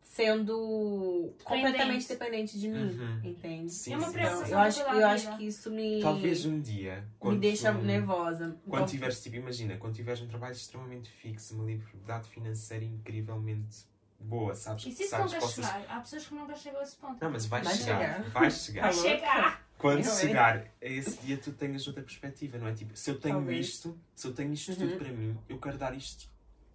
[0.01, 3.21] sendo completamente dependente de mim, Uhum.
[3.23, 3.71] entende?
[3.71, 4.19] Sim, É uma sim.
[4.51, 7.07] Eu acho, eu acho que isso me, Talvez um dia.
[7.23, 8.57] me deixa tu- nervosa.
[8.65, 13.85] Quando Então, tiveres, tipo, imagina, quando tiveres um trabalho extremamente fixo, uma liberdade financeira incrivelmente
[14.23, 14.83] boa, sabes?
[14.85, 15.85] E que se isso sabes, nunca possas- chegar?
[15.89, 17.17] Há pessoas que nunca chegam a esse ponto.
[17.23, 17.99] Não, mas vais Vai chegar.
[17.99, 18.29] chegar.
[18.29, 18.81] Vais chegar.
[18.83, 19.67] Vai chegar!
[19.77, 22.73] Quando chegar a esse dia, tu tenhas outra perspectiva, não é?
[22.73, 23.65] Tipo, se eu tenho Talvez.
[23.67, 24.77] isto, se eu tenho isto Uhum.
[24.77, 26.29] tudo para mim, eu quero dar isto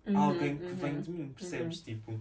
[0.04, 1.80] uhum, a alguém que uhum, vem de mim, percebes?
[1.82, 2.20] Tipo,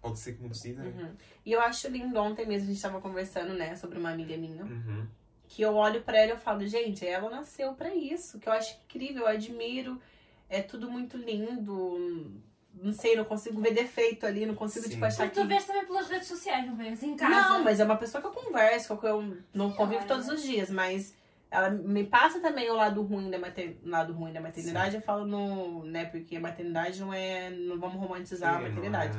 [0.00, 0.88] pode ser que mudes de ideia.
[0.92, 1.14] uhum.
[1.46, 4.64] E eu acho lindo, ontem mesmo a gente tava conversando, né, sobre uma amiga minha.
[4.64, 5.06] Uhum.
[5.50, 8.52] que eu olho pra ela e eu falo, gente, ela nasceu pra isso, que eu
[8.52, 9.98] acho incrível, eu admiro,
[10.48, 12.32] é tudo muito lindo.
[12.74, 14.90] Não sei, não consigo ver defeito ali, não consigo Sim.
[14.92, 17.02] tipo achar Porque que tu vês também pelas redes sociais, não vês?
[17.02, 17.54] Em casa.
[17.54, 20.08] Não, mas é uma pessoa que eu converso, que eu não Sim, convivo olha.
[20.08, 21.14] todos os dias, mas
[21.50, 23.78] ela me passa também o lado ruim da mater...
[23.82, 27.96] lado ruim da maternidade, eu falo no, né, porque a maternidade não é, não vamos
[27.96, 29.16] romantizar a Sim, maternidade,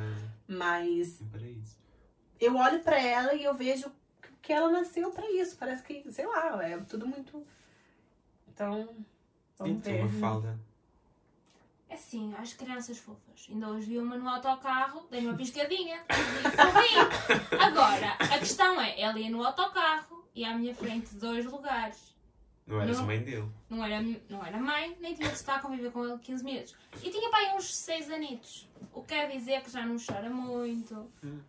[0.48, 3.92] Não mas é eu olho pra ela e eu vejo
[4.40, 5.56] que ela nasceu pra isso.
[5.58, 7.44] Parece que, sei lá, é tudo muito.
[8.48, 8.88] Então,
[9.58, 10.00] vamos Então, ver.
[10.00, 10.58] uma falda.
[11.90, 13.46] É assim, as crianças fofas.
[13.50, 16.02] Ainda hoje vi uma no autocarro, dei uma piscadinha.
[16.08, 22.14] "Fofinho." Agora, a questão é, ela ia no autocarro e à minha frente dois lugares.
[22.66, 23.06] Não eras Não.
[23.06, 23.50] mãe dele.
[23.68, 26.76] Não era, não era mãe, nem tinha de estar a conviver com ele 15 minutos.
[27.02, 28.68] E tinha pai uns 6 anitos.
[28.92, 31.10] O que quer dizer que já não chora muito.
[31.24, 31.40] Hum.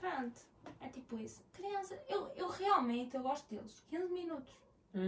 [0.00, 0.40] Pronto,
[0.80, 1.40] é tipo isso.
[1.52, 3.80] Criança, eu, eu realmente eu gosto deles.
[3.88, 4.52] 15 minutos.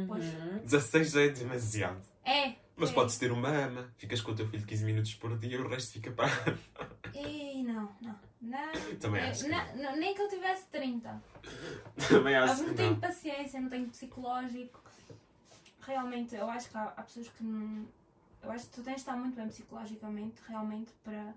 [0.07, 0.25] Pois.
[0.25, 0.59] Uhum.
[0.59, 2.01] 16 já é demasiado.
[2.25, 2.55] É.
[2.83, 2.95] Mas é.
[2.95, 5.68] podes ter uma ama, ficas com o teu filho 15 minutos por dia e o
[5.68, 6.29] resto fica para.
[7.14, 8.18] Ih, não, não.
[8.40, 8.73] não.
[9.01, 11.23] Também É, acho que não, não, Nem que eu tivesse 30.
[12.09, 13.01] Também Eu acho não que tenho não.
[13.01, 14.83] paciência, não tenho psicológico.
[15.81, 17.87] Realmente, eu acho que há, há pessoas que não.
[18.42, 21.35] Eu acho que tu tens de estar muito bem psicologicamente, realmente, para.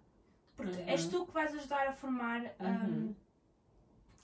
[0.57, 0.87] Porque Uhum.
[0.87, 3.15] és tu que vais ajudar a formar um, Uhum.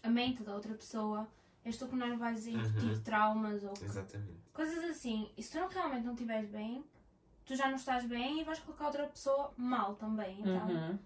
[0.04, 1.28] a mente da outra pessoa.
[1.64, 3.02] És tu que não vais incutir Uhum.
[3.04, 4.34] traumas ou Exatamente.
[4.54, 5.30] coisas assim.
[5.38, 6.84] E se tu não, realmente não estiveres bem,
[7.52, 10.38] tu já não estás bem e vais colocar outra pessoa mal também.
[10.40, 11.00] Então, Uhum.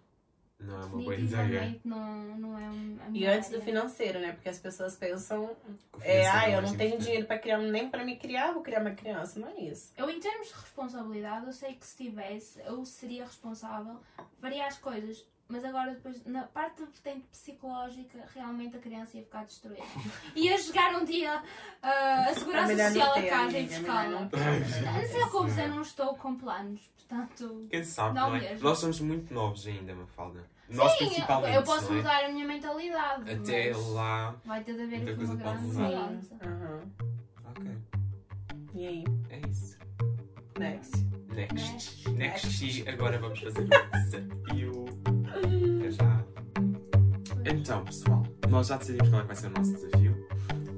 [0.58, 1.82] Não é uma boa ideia.
[1.84, 4.32] não, não é um, E antes do financeiro, né?
[4.32, 5.56] Porque as pessoas pensam,
[6.00, 8.80] é, ah, eu mais não tenho dinheiro pra criar, nem pra me criar, vou criar
[8.80, 9.38] uma criança.
[9.38, 9.92] Não é isso.
[9.98, 14.00] Eu, em termos de responsabilidade, eu sei que se tivesse, eu seria responsável,
[14.40, 15.26] faria as coisas.
[15.48, 19.84] Mas agora, depois, na parte da vertente psicológica, realmente a criança ia ficar destruída.
[20.36, 21.44] Ia chegar um dia
[21.84, 24.22] ah, a Segurança É não Social a casa e buscá-la.
[24.22, 26.82] não sei como dizer, não estou com planos.
[27.08, 28.40] Portanto, Quem sabe, Não não, é?
[28.40, 28.68] mesmo.
[28.68, 30.44] Nós somos muito novos ainda, Mafalda.
[30.68, 31.56] Nós sim, principalmente.
[31.56, 31.98] eu posso não é?
[31.98, 33.32] mudar a minha mentalidade.
[33.32, 34.36] Até lá.
[34.44, 35.90] Vai ter de haver muita aqui coisa pode grande mudar.
[36.10, 36.36] mudança.
[36.44, 36.92] Uhum.
[37.52, 37.72] Ok.
[38.74, 39.04] E aí?
[39.30, 39.78] É isso.
[40.58, 40.98] Next.
[41.36, 42.10] Next.
[42.10, 42.66] Next.
[42.82, 43.68] E agora vamos fazer um
[44.02, 44.86] desafio.
[47.48, 50.28] Então, pessoal, nós já decidimos qual é que vai ser o nosso desafio.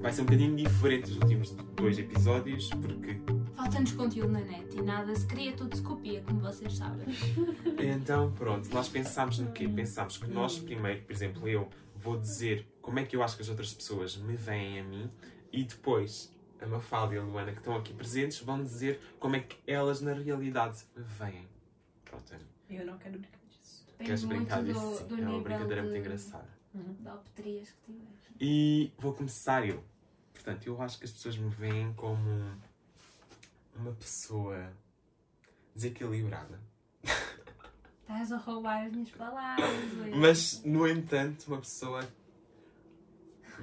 [0.02, 3.22] Vai ser um bocadinho diferente dos últimos dois episódios, porque
[3.56, 7.08] Falta-nos conteúdo na net e nada se cria, tudo se copia, como vocês sabem.
[7.80, 9.68] Então, pronto, nós pensámos no quê?
[9.68, 13.44] Pensámos que nós, primeiro, por exemplo, eu vou dizer como é que eu acho que
[13.44, 15.10] as outras pessoas me veem a mim
[15.54, 19.40] e depois a Mafalda e a Luana, que estão aqui presentes, vão dizer como é
[19.40, 21.48] que elas na realidade me veem.
[22.04, 23.86] Pronto, Ana, Eu não quero brincar disso.
[23.98, 25.04] Queres muito brincar do, disso?
[25.06, 26.57] do Sim, é uma brincadeira de, muito engraçada.
[26.74, 28.18] De opterias que tiveres.
[28.40, 29.84] E vou começar eu.
[30.34, 32.60] Portanto, eu acho que as pessoas me veem como
[33.76, 34.72] uma pessoa
[35.76, 36.60] desequilibrada.
[38.02, 39.70] Estás a roubar as minhas palavras.
[40.16, 42.08] Mas, no entanto, uma pessoa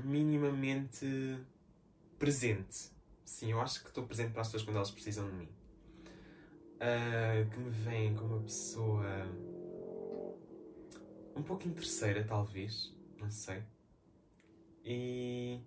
[0.04, 1.38] minimamente
[2.18, 2.90] presente.
[3.24, 5.48] Sim, eu acho que estou presente para as pessoas quando elas precisam de mim.
[6.80, 9.06] Ah, que me veem como uma pessoa
[11.34, 12.93] um pouco interesseira, talvez.
[13.24, 13.62] Não sei.
[14.84, 15.58] E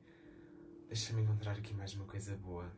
[0.87, 2.71] deixa-me encontrar aqui mais uma coisa boa.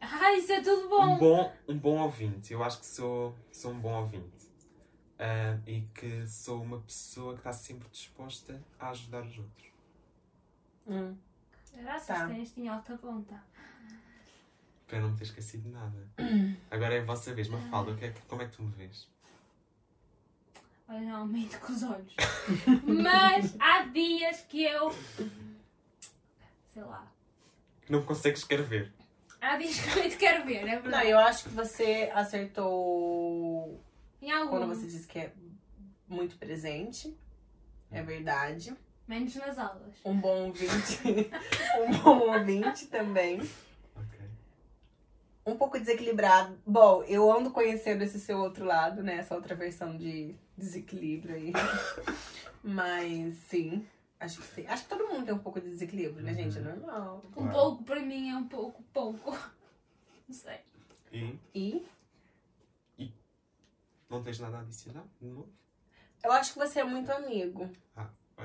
[0.00, 1.14] Ah, isso é tudo bom!
[1.14, 2.52] Um bom, um bom ouvinte.
[2.52, 4.48] Eu acho que sou, sou um bom ouvinte.
[5.18, 9.66] Ah, e que sou uma pessoa que está sempre disposta a ajudar os outros.
[10.86, 11.16] Hum.
[11.74, 12.22] Graças Tá.
[12.22, 13.42] a Deus tinha alta ponta.
[14.86, 16.08] Para não me ter esquecido de nada.
[16.70, 17.48] Agora é a vossa vez.
[17.48, 19.08] Mafalda, o que é como é que tu me vês?
[20.92, 22.14] Olha, normalmente com os olhos.
[22.84, 24.94] Mas há dias que eu.
[26.68, 27.10] Sei lá.
[27.86, 28.92] Que não consegues escrever.
[29.40, 31.08] Há dias que eu te quero ver, é Não, verdade.
[31.08, 33.80] eu acho que você acertou
[34.20, 34.50] Em algum.
[34.50, 35.32] quando você disse que é
[36.06, 37.16] muito presente.
[37.90, 38.76] É verdade.
[39.08, 39.94] Menos nas aulas.
[40.04, 41.00] Um bom ouvinte.
[41.88, 43.40] um bom ouvinte também.
[45.44, 46.56] Um pouco desequilibrado.
[46.66, 49.16] Bom, eu ando conhecendo esse seu outro lado, né?
[49.16, 51.52] Essa outra versão de desequilíbrio aí.
[52.62, 53.86] Mas sim.
[54.20, 54.66] Acho que sim.
[54.68, 56.58] Acho que todo mundo tem um pouco de desequilíbrio, né, gente?
[56.58, 57.22] É normal.
[57.26, 57.50] Um Claro.
[57.52, 59.32] pouco para mim é um pouco pouco.
[60.28, 60.60] Não sei.
[61.52, 61.84] E
[62.98, 63.12] E
[64.08, 65.04] não tens nada a adicionar?
[65.20, 65.48] de novo?
[66.24, 67.68] eu acho que você é muito amigo.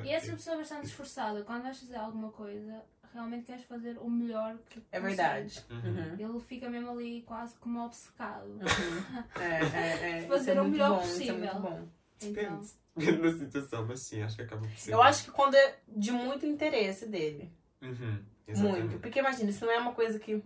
[0.03, 1.43] E és uma pessoa bastante esforçada.
[1.43, 5.63] Quando vais fazer alguma coisa, realmente queres fazer o melhor que É verdade.
[5.69, 5.77] Uhum.
[5.77, 6.15] Uhum.
[6.19, 8.47] Ele fica mesmo ali quase como obcecado.
[8.49, 9.41] Uhum.
[9.41, 10.21] É, é, é.
[10.27, 11.37] Fazer isso é o muito melhor bom, Isso é possível.
[11.37, 11.87] muito bom.
[12.21, 12.71] Então, Depende.
[13.21, 14.91] Da situação, mas sim, acho que acaba por ser.
[14.91, 17.51] Eu acho que quando é de muito interesse dele.
[17.81, 18.23] Uhum.
[18.55, 18.97] Muito.
[18.99, 20.41] Porque imagina, se não é uma coisa que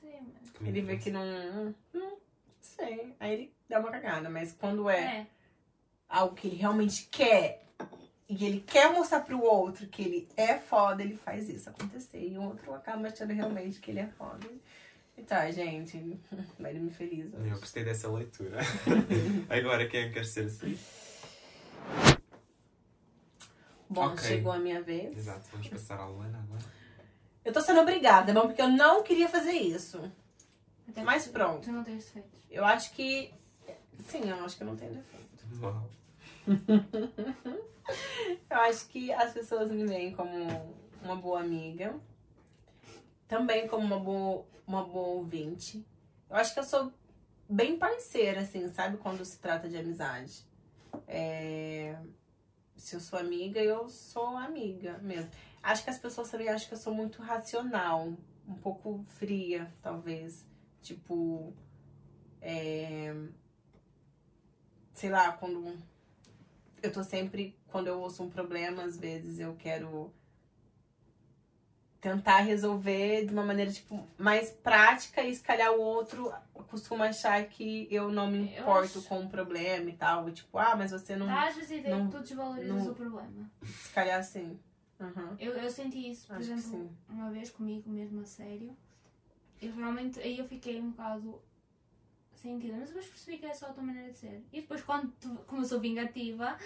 [0.00, 1.22] sim, mas- ele vê que não.
[1.22, 2.16] Hum, não
[2.60, 3.14] sei.
[3.20, 4.28] Aí ele dá uma cagada.
[4.28, 5.26] Mas quando é, é.
[6.08, 7.61] algo que ele realmente quer
[8.38, 12.18] e ele quer mostrar pro outro que ele é foda, ele faz isso acontecer.
[12.26, 14.46] E o outro acaba achando realmente que ele é foda.
[15.16, 16.18] E tá, gente.
[16.58, 17.48] Vai me feliz hoje.
[17.50, 18.58] Eu gostei dessa leitura.
[19.50, 20.78] Agora, quem é que quer ser assim?
[23.88, 24.26] Bom, Ok.
[24.26, 25.16] chegou a minha vez.
[25.18, 26.64] Exato, vamos passar à Luana agora.
[27.44, 30.00] Eu tô sendo obrigada, bom, porque eu não queria fazer isso.
[30.88, 31.64] Até Mas pronto.
[31.64, 32.40] Tu não tens defeitos.
[32.50, 33.32] Eu acho que.
[34.06, 35.44] Sim, eu acho que eu não tenho defeito.
[35.60, 35.90] Uau.
[38.50, 40.34] Eu acho que as pessoas me veem como
[41.02, 41.98] uma boa amiga.
[43.28, 45.84] também como uma boa, uma boa ouvinte.
[46.28, 46.92] Eu acho que eu sou
[47.48, 48.98] bem parceira, assim, sabe?
[48.98, 50.46] Quando se trata de amizade.
[51.08, 51.96] É,
[52.76, 55.30] Se eu sou amiga, eu sou amiga mesmo.
[55.62, 58.12] Acho que as pessoas também acham que eu sou muito racional,
[58.48, 60.46] um pouco fria, talvez.
[60.82, 61.52] Tipo,
[62.40, 63.14] é,
[64.92, 65.76] sei lá, quando
[66.82, 70.12] eu tô sempre, quando eu ouço um problema, às vezes eu quero
[72.00, 76.32] tentar resolver de uma maneira, tipo, mais prática e se calhar o outro
[76.68, 80.28] costuma achar que eu não me importo com o problema e tal.
[80.28, 81.26] E, tipo, ah, mas você não.
[81.26, 83.50] Dá às vezes ideia não- que tu desvalorizas não- o problema.
[83.62, 84.58] Se calhar assim.
[84.98, 85.36] Uhum.
[85.38, 86.90] Eu, eu senti isso, por Acho exemplo, sim.
[87.08, 88.76] uma vez comigo mesmo a sério.
[89.60, 91.40] Eu realmente, aí eu fiquei um bocado
[92.42, 94.42] sentida, mas depois percebi que é só a tua maneira de ser.
[94.52, 96.56] E depois, quando tu, como eu sou vingativa,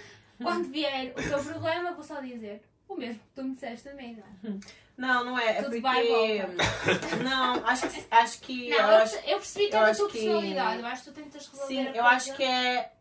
[0.43, 4.17] quando vier o teu problema, vou só dizer o mesmo que tu me disseste também,
[4.17, 4.59] não é?
[4.97, 5.51] Não, não é.
[5.51, 5.81] É Tudo porque.
[5.83, 6.41] vai e
[7.23, 8.05] Não, acho que.
[8.11, 10.81] Acho que Não, eu eu, acho, eu percebi que eu é acho tua que- personalidade.
[10.81, 12.09] Eu acho que tu tentas resolver sim, a eu coisa.
[12.09, 12.93] acho que é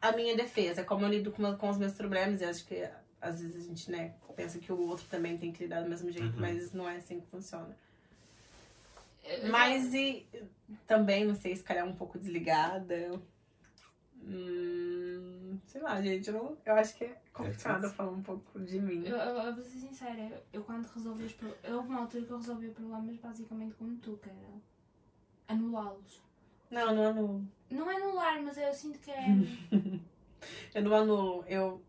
[0.00, 0.84] a minha defesa.
[0.84, 2.88] Como eu lido com, com os meus problemas, e acho que
[3.20, 6.12] às vezes a gente, né, pensa que o outro também tem que lidar do mesmo
[6.12, 6.40] jeito, Uhum.
[6.40, 7.76] mas não é assim que funciona.
[9.50, 10.26] Mas e
[10.86, 13.20] também, não sei, se calhar um pouco desligada.
[14.22, 17.94] Hum, sei lá, gente, eu, não, eu acho que é complicado tenso.
[17.94, 19.06] falar um pouco de mim.
[19.06, 21.70] Eu, eu, eu vou ser sincera, eu, eu quando resolvi os problemas.
[21.70, 24.38] Houve uma altura que eu resolvi problemas basicamente como tu, que era
[25.48, 26.22] anulá-los.
[26.70, 27.48] Não, não anulo.
[27.70, 29.26] Não é anular, mas eu sinto que é.
[30.74, 31.44] Eu não anulo.
[31.46, 31.82] Eu,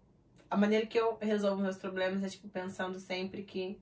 [0.50, 3.80] a maneira que eu resolvo meus problemas é, tipo, pensando sempre que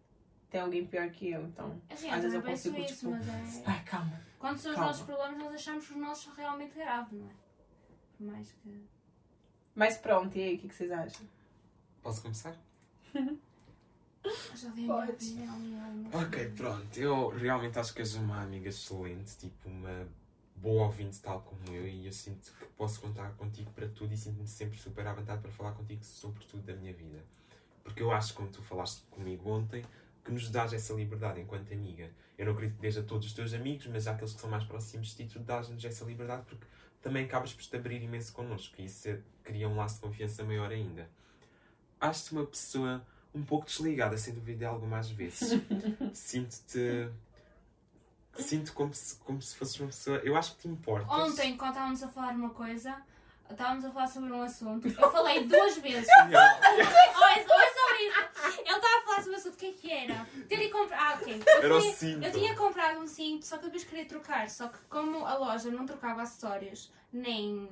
[0.49, 1.43] tem alguém pior que eu.
[1.45, 3.63] Então, Assim, às eu vezes eu consigo, isso, tipo, mas é.
[3.65, 4.21] ai, calma.
[4.39, 4.91] Quando são os calma.
[4.91, 7.33] nossos problemas, nós achamos que os nossos são realmente graves, não é?
[8.17, 8.83] Por mais que.
[9.75, 11.25] Mas pronto, e aí, o que, que vocês acham?
[12.01, 12.55] Posso começar?
[13.13, 15.47] Eu já dei a minha Pode.
[15.47, 16.97] algumas Ok, pronto.
[16.99, 20.07] Eu realmente acho que és uma amiga excelente, tipo uma
[20.55, 24.17] boa ouvinte tal como eu e eu sinto que posso contar contigo para tudo e
[24.17, 27.23] sinto-me sempre super à vontade para falar contigo sobre tudo da minha vida.
[27.81, 29.83] Porque eu acho, como tu falaste comigo ontem,
[30.29, 32.09] que nos dás essa liberdade enquanto amiga.
[32.37, 34.63] Eu não acredito que dês a todos os teus amigos, mas àqueles que são mais
[34.63, 36.65] próximos de ti, tu dás-nos essa liberdade porque
[37.01, 40.43] também acabas por te abrir imenso connosco e isso é- cria um laço de confiança
[40.43, 41.09] maior ainda.
[41.99, 45.59] Acho-te uma pessoa um pouco desligada, sem dúvida, algumas vezes.
[46.13, 47.09] Sinto-te.
[48.37, 50.17] Sinto como se, como se fosses uma pessoa.
[50.19, 51.09] Eu acho que te importas.
[51.09, 53.01] Ontem, quando estávamos a falar uma coisa,
[53.49, 56.07] estávamos a falar sobre um assunto, eu falei duas vezes.
[56.29, 56.59] Yeah.
[57.37, 57.49] Isto.
[57.99, 60.27] Ele estava a falar sobre o assunto, o que é que era?
[60.47, 60.99] Ter ido comprar.
[61.11, 61.41] Ah, ok.
[61.45, 62.25] Eu, Era o fui- cinto.
[62.25, 64.49] eu tinha comprado um cinto, só que depois queria trocar.
[64.49, 67.69] Só que como a loja não trocava acessórios, nem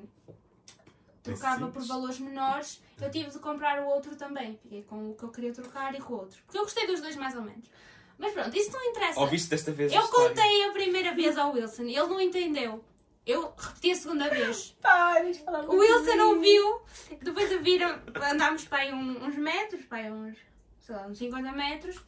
[1.23, 4.57] trocava por valores menores, eu tive de comprar o outro também.
[4.63, 6.41] Fiquei com o que eu queria trocar e com o outro.
[6.45, 7.69] Porque eu gostei dos dois mais ou menos.
[8.17, 9.19] Mas pronto, isso não interessa.
[9.19, 12.83] Ouviste desta vez Eu contei a primeira vez ao Wilson, ele não entendeu.
[13.27, 14.75] Eu repeti a segunda vez.
[14.81, 16.81] Para de falar O Wilson ouviu,
[17.21, 20.37] depois a vir, andámos para aí uns metros, para aí uns,
[20.79, 21.99] sei lá, uns 50 metros,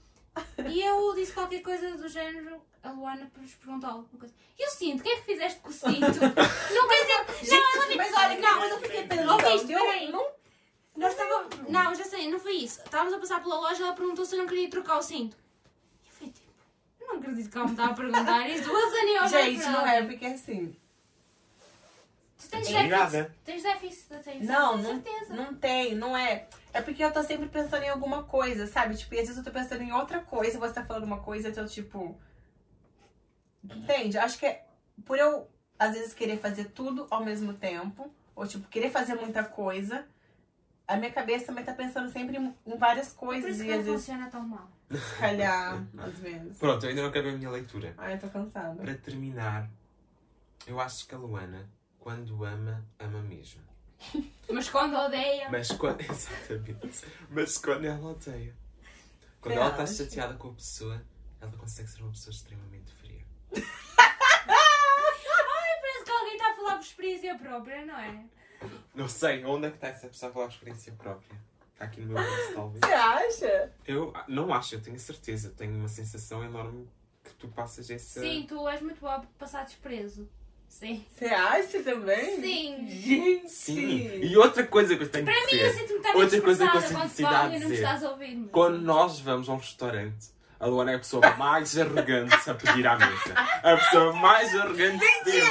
[0.70, 4.34] e eu disse qualquer coisa do género, a Luana depois perguntou alguma coisa.
[4.58, 6.00] E eu sinto, o que é que fizeste com o cinto?
[6.00, 7.02] não quer
[7.36, 9.32] dizer, não, ela Mas olha, não, mas eu fiquei pensando.
[9.34, 10.12] Ouviste, eu peraí.
[10.12, 10.40] não
[11.00, 12.82] nós estávamos, não, já sei, não foi isso.
[12.82, 15.38] Estávamos a passar pela loja, ela perguntou se eu não queria trocar o cinto.
[16.04, 16.52] E eu fui tipo,
[17.00, 18.70] eu não acredito que ela me estava a perguntar isto.
[18.70, 20.76] O e eu olhar Gente, não é, porque assim.
[22.40, 25.34] Tu tens déficit, tens déficit de atenção, Não, com não, certeza.
[25.34, 26.48] não tem, não é.
[26.74, 28.96] É porque eu tô sempre pensando em alguma coisa, sabe?
[28.96, 31.50] Tipo, e às vezes eu tô pensando em outra coisa, você tá falando uma coisa,
[31.50, 32.18] então, tipo.
[33.64, 34.18] Entende?
[34.18, 34.66] Acho que é
[35.06, 39.44] por eu, às vezes, querer fazer tudo ao mesmo tempo, ou, tipo, querer fazer muita
[39.44, 40.06] coisa,
[40.88, 43.78] a minha cabeça também tá pensando sempre em, várias Por coisas, isso e que às
[43.80, 44.70] não vezes, funciona tão mal.
[44.90, 46.58] se calhar, às vezes.
[46.58, 47.94] Pronto, eu ainda não acabei a minha leitura.
[47.98, 48.82] Ai, eu tô cansada.
[48.82, 49.70] Para terminar,
[50.66, 51.70] eu acho que a Luana,
[52.10, 53.62] quando ama, ama mesmo.
[54.50, 55.48] Mas quando odeia.
[55.52, 56.02] Mas quando.
[56.10, 57.06] Exatamente.
[57.30, 58.56] Mas quando ela odeia.
[59.40, 61.06] Quando ela está chateada com a pessoa,
[61.40, 63.24] ela consegue ser uma pessoa extremamente fria.
[63.52, 63.64] Parece
[66.04, 68.26] que alguém está a falar por experiência própria, não é?
[68.96, 71.40] Não sei, onde é que está essa pessoa a falar por experiência própria?
[71.74, 72.80] Está aqui no meu bolso, talvez.
[72.84, 73.74] Você acha?
[73.86, 75.52] Eu ah, não acho, eu tenho certeza.
[75.52, 76.90] Tenho uma sensação enorme
[77.24, 78.20] que tu passas essa.
[78.20, 80.28] Sim, tu és muito boa por passar desprezo.
[80.70, 81.04] Sim.
[81.18, 82.36] Você acha também?
[82.42, 82.88] Sim.
[82.90, 83.50] Gente!
[83.50, 84.20] Sim.
[84.22, 85.80] E outra coisa que eu tenho Para que mim, eu dizer.
[85.80, 87.84] sinto-me tão Outra coisa que eu sinto quando necessidade de não me dizer.
[87.84, 88.36] estás a ouvir.
[88.38, 90.28] mas- Quando nós vamos a um restaurante,
[90.60, 93.34] a Luana é a pessoa mais arrogante a pedir à mesa.
[93.64, 95.50] A pessoa mais arrogante de sempre.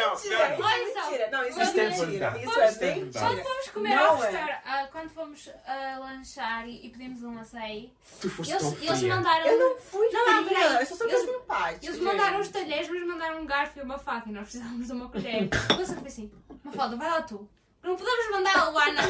[0.00, 0.48] Não, mentira.
[0.48, 0.54] não.
[0.58, 1.30] Isso Olha é só, mentira.
[1.30, 2.38] Não, isso é é mentira.
[2.38, 3.28] Isso é Isto é mentira.
[3.28, 3.42] verdade.
[3.48, 4.30] Fomos comer Não ao é.
[4.30, 4.62] restaurante.
[4.64, 8.98] ah, quando fomos a lanchar e, e pedimos um açaí, Tu foste eles, tão eles
[8.98, 9.14] fria.
[9.16, 9.46] mandaram.
[9.46, 10.58] Eu não fui Não, não, fria.
[10.58, 10.80] peraí.
[10.80, 11.86] Eu sou super Eles- simpática.
[11.86, 14.92] Eles mandaram os talheres, mas mandaram um garfo e uma faca e nós precisávamos de
[14.92, 15.48] uma colher.
[15.78, 16.30] Eu só falei assim:
[16.64, 17.48] Mafalda, vai lá tu.
[17.82, 19.02] Não podemos mandar a Luana.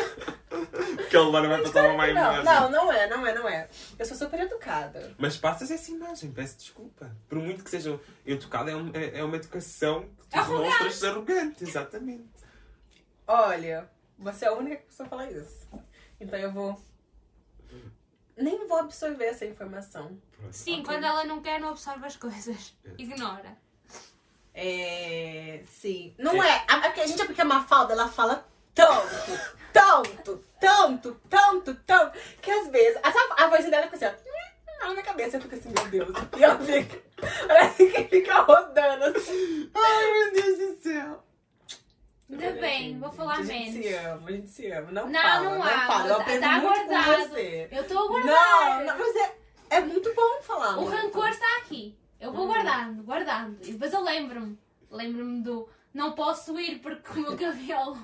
[0.96, 2.44] Porque a Luana vai passar uma má imagem.
[2.44, 3.68] não, não é, não é, não é.
[3.98, 5.14] Eu sou super educada.
[5.18, 7.10] Mas passas essa imagem, peço desculpa.
[7.28, 10.78] Por muito que seja educada, é, um- é- é uma educação que tu Arrogante.
[10.78, 12.28] demonstras arrogante, exatamente.
[13.26, 15.68] Olha, você é a única pessoa a falar isso.
[16.20, 16.80] Então eu vou.
[18.36, 20.16] Nem vou absorver essa informação.
[20.36, 20.84] Pronto, Sim, ok.
[20.84, 22.74] quando ela não quer, não absorve as coisas.
[22.96, 23.56] Ignora.
[24.54, 25.62] É.
[25.68, 26.14] Sim.
[26.18, 26.64] Não é.
[26.68, 28.46] A, a, a gente é porque a Mafalda ela fala
[28.82, 29.40] tanto,
[29.72, 33.00] tanto, tanto, tanto, tanto, que às vezes.
[33.02, 34.28] A, a voz dela fica assim, ó.
[34.86, 36.16] Na minha cabeça eu fico assim, meu Deus.
[36.38, 36.98] E ela fica.
[37.48, 39.70] Parece que fica rodando assim.
[39.74, 41.24] Ai, meu Deus do céu.
[42.30, 43.86] Ainda bem, vou falar a gente menos.
[43.86, 44.92] se ama, a gente se ama.
[44.92, 45.86] Não, Não, fala, não não há.
[45.86, 46.08] fala.
[46.08, 47.04] Eu Tá- aprendo tá muito guardado.
[47.22, 47.68] com você.
[47.72, 48.34] Eu estou a guardar.
[48.78, 49.36] Não, não, mas é,
[49.70, 50.76] é muito bom falar.
[50.78, 50.94] O muito.
[50.96, 51.98] rancor está aqui.
[52.20, 52.48] Eu vou Uhum.
[52.52, 53.58] guardando, guardando.
[53.62, 54.58] E depois eu lembro-me.
[54.90, 57.98] Lembro-me do não posso ir porque o meu cabelo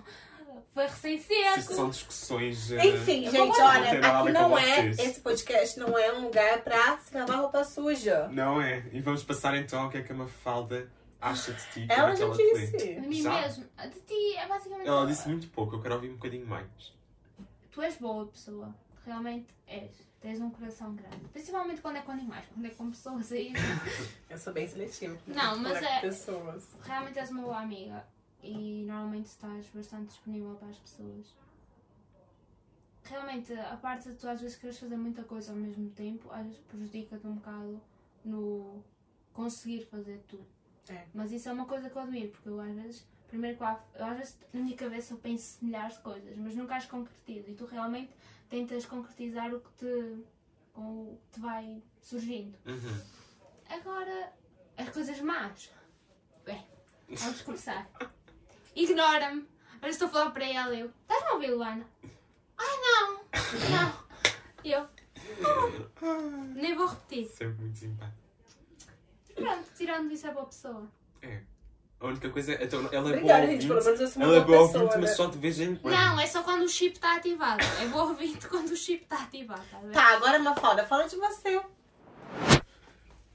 [0.72, 1.74] foi Isto recém-seco.
[1.74, 2.70] são discussões.
[2.72, 3.90] eh, Enfim, Eu gente, olha,
[4.20, 4.76] aqui não é.
[4.90, 4.98] vocês.
[4.98, 8.28] Esse podcast não é um lugar pra se lavar roupa suja.
[8.28, 8.84] Não é?
[8.92, 10.90] E vamos passar então ao que é que a Mafalda
[11.20, 11.86] acha de ti.
[11.88, 12.96] Ela é já disse.
[12.96, 13.40] A mim Já?
[13.40, 13.64] mesmo.
[13.92, 14.86] De ti é basicamente.
[14.88, 16.66] Ela disse muito pouco, eu quero ouvir um bocadinho mais.
[17.70, 18.74] Tu és boa pessoa.
[19.06, 19.90] Realmente és.
[20.20, 21.18] Tens um coração grande.
[21.34, 22.46] Principalmente quando é com animais.
[22.54, 23.52] Quando é com pessoas aí.
[24.30, 25.18] Eu sou bem seletiva.
[25.26, 26.64] Não, mas é- pessoas.
[26.82, 28.02] Realmente és uma boa amiga.
[28.44, 31.34] E normalmente estás bastante disponível para as pessoas.
[33.04, 36.46] Realmente, a parte de tu às vezes queres fazer muita coisa ao mesmo tempo, às
[36.46, 37.80] vezes prejudica-te um bocado
[38.24, 38.82] no
[39.32, 40.46] conseguir fazer tudo.
[40.88, 41.06] É.
[41.12, 44.04] Mas isso é uma coisa que eu admiro, porque eu às vezes, primeiro que eu,
[44.04, 47.50] às vezes na minha cabeça eu penso milhares de coisas, mas nunca as concretizo.
[47.50, 48.12] E tu realmente
[48.48, 50.24] tentas concretizar o que te,
[50.74, 52.56] o que te vai surgindo.
[52.66, 53.02] Uhum.
[53.68, 54.32] Agora,
[54.76, 55.70] as coisas más.
[56.44, 56.64] Bem,
[57.08, 57.90] vamos começar.
[58.74, 59.46] Ignora-me.
[59.76, 60.90] Agora estou a falar para ela eu.
[61.02, 61.86] Estás-me a ouvir, Luana?
[62.58, 63.20] Ai não!
[63.70, 64.04] Não!
[64.64, 64.88] Eu.
[66.02, 67.26] "Oh, nem vou repetir.
[67.28, 68.18] Sempre muito simpático.
[69.34, 70.88] Pronto, tirando isso é boa pessoa.
[71.22, 71.40] É.
[72.00, 72.64] A única coisa é.
[72.64, 73.66] Então, ela é Obrigada, boa gente.
[73.66, 73.84] Pelo ouvinte.
[73.86, 74.84] menos eu sou uma Ela é boa boa pessoa.
[74.84, 75.16] ouvinte, mas né?
[75.16, 75.94] só de vez em quando.
[75.94, 77.64] Não, é só quando o chip está ativado.
[77.82, 79.92] É boa ouvinte quando o chip está ativado, tá a ver?
[79.92, 81.60] Tá, agora Mafalda, fala de você.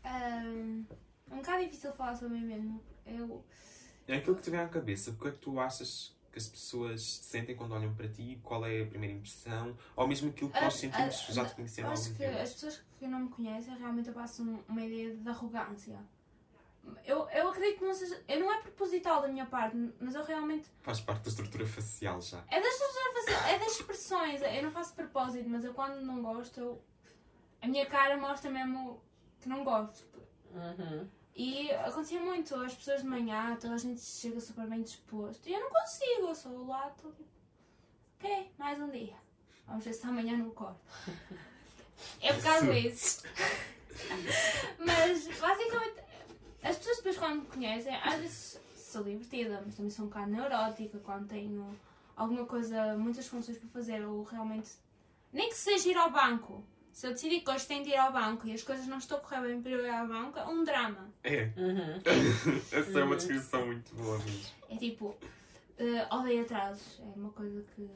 [0.03, 0.85] Ahm,
[1.31, 2.83] um bocado difícil falar sobre mim mesmo.
[3.05, 3.43] Eu.
[4.09, 5.11] É aquilo que te vem à cabeça.
[5.11, 8.39] O que é que tu achas que as pessoas sentem quando olham para ti?
[8.43, 9.77] Qual é a primeira impressão?
[9.95, 12.23] Ou mesmo aquilo que nós Ah, sentimos ah, já te conhecendo há acho algum que
[12.25, 12.37] tempo?
[12.39, 15.99] as pessoas que não me conhecem realmente eu passo um- uma ideia de arrogância.
[17.05, 18.23] Eu, eu acredito que não seja.
[18.27, 20.67] Eu não é proposital da minha parte, mas eu realmente.
[20.81, 22.43] Faz parte da estrutura facial já.
[22.49, 24.41] É das, estruturas faci- é das expressões.
[24.41, 26.81] Eu não faço propósito, mas eu quando não gosto, eu,
[27.61, 29.01] a minha cara mostra mesmo
[29.39, 30.03] que não gosto.
[30.53, 31.07] Uhum.
[31.35, 35.47] E acontecia muito, as pessoas de manhã, toda a gente chega super bem disposto.
[35.47, 37.29] E eu não consigo, eu sou lá, estou tipo,
[38.17, 39.15] ok, mais um dia.
[39.67, 40.79] Vamos ver se amanhã não corto.
[42.21, 43.23] É por causa disso.
[44.79, 46.01] Mas basicamente,
[46.63, 50.31] as pessoas depois quando me conhecem, às vezes sou divertida, mas também sou um bocado
[50.31, 51.77] neurótica quando tenho
[52.15, 54.71] alguma coisa, muitas funções para fazer, ou realmente.
[55.31, 56.63] Nem que seja ir ao banco.
[56.99, 59.19] Se eu decidir que hoje tenho de ir ao banco e as coisas não estão
[59.19, 61.09] a correr bem para eu ir ao banco, é um drama.
[61.23, 61.49] É.
[61.55, 62.01] Uhum.
[62.69, 64.51] Essa é uma descrição muito boa mesmo.
[64.69, 65.15] É tipo,
[65.77, 66.99] eh, odeio atrasos.
[66.99, 67.89] É uma coisa que.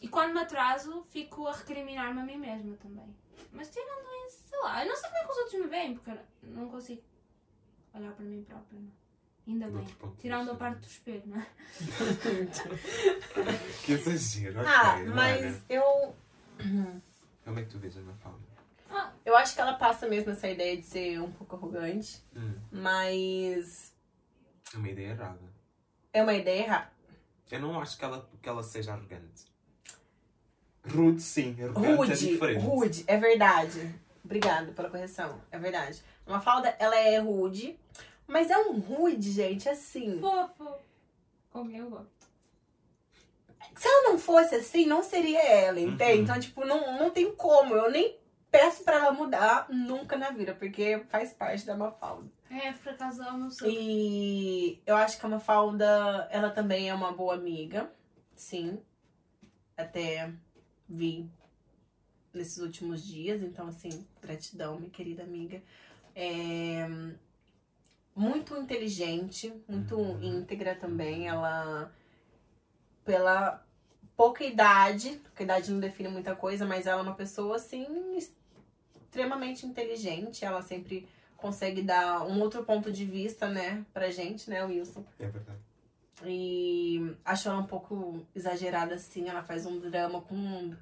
[0.00, 3.12] E quando me atraso, fico a recriminar-me a mim mesma também.
[3.50, 5.94] Mas tirando isso, sei lá, eu não sei como é que os outros me veem,
[5.96, 7.02] porque eu não consigo
[7.92, 8.78] olhar para mim própria.
[8.78, 8.92] Não.
[9.48, 9.84] Ainda bem.
[10.20, 11.46] Tirando a vista, parte do espelho, não é?
[13.84, 14.72] Que exagero, ok.
[14.72, 15.12] Ah, Luana.
[15.12, 16.14] mas eu.
[17.44, 18.38] Como é que tu vês a Mafalda?
[19.24, 23.92] Eu acho que ela passa mesmo essa ideia de ser um pouco arrogante, Hum, mas
[24.72, 25.40] é uma ideia errada.
[26.12, 26.90] é uma ideia errada.
[27.50, 29.44] Eu não acho que ela, que ela seja arrogante.
[30.86, 31.56] Rude, sim.
[31.62, 32.64] Arrogante é Rude, diferente.
[32.64, 33.94] rude, é verdade.
[34.24, 36.02] Obrigada pela correção, é verdade.
[36.26, 37.78] Uma falda, ela é rude,
[38.26, 40.20] mas é um rude, gente, assim.
[40.20, 40.74] Fofo.
[41.50, 42.23] Com quem eu gosto.
[43.76, 46.18] Se ela não fosse assim, não seria ela, entende?
[46.18, 46.22] Uhum.
[46.22, 47.74] Então, tipo, não, não tem como.
[47.74, 48.16] Eu nem
[48.50, 52.30] peço pra ela mudar nunca na vida, porque faz parte da Mafalda.
[52.50, 53.70] É, é uma pessoa.
[53.70, 57.90] E eu acho que a Mafalda, ela também é uma boa amiga,
[58.36, 58.80] sim.
[59.76, 60.32] Até
[60.88, 61.28] vi
[62.32, 65.60] nesses últimos dias, então assim, gratidão, minha querida amiga.
[66.14, 66.86] É,
[68.14, 70.22] muito inteligente, muito Uhum.
[70.22, 71.26] íntegra também.
[71.26, 71.92] Ela,
[73.04, 73.62] pela
[74.16, 78.16] pouca idade, porque a idade não define muita coisa, mas ela é uma pessoa assim
[78.16, 80.44] extremamente inteligente.
[80.44, 85.04] Ela sempre consegue dar um outro ponto de vista, né, pra gente, né, Wilson?
[85.20, 85.58] É verdade.
[86.26, 89.28] E acho ela um pouco exagerada, assim.
[89.28, 90.72] Ela faz um drama com.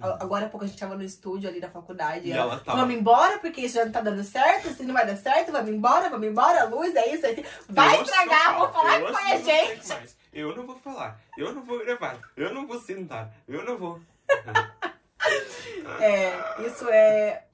[0.00, 2.28] Agora há pouco a gente tava no estúdio ali da faculdade.
[2.28, 2.80] E ela, ela tava.
[2.80, 4.72] Vamos embora, porque isso já não tá dando certo.
[4.72, 6.62] Se não vai dar certo, vamos embora, vamos embora.
[6.62, 7.26] A luz é isso.
[7.26, 7.50] É isso.
[7.68, 10.16] Vai Eu estragar, vou falar que foi a gente.
[10.36, 13.98] Eu não vou falar, eu não vou gravar, eu não vou sentar, eu não vou.
[15.98, 17.46] É, isso é.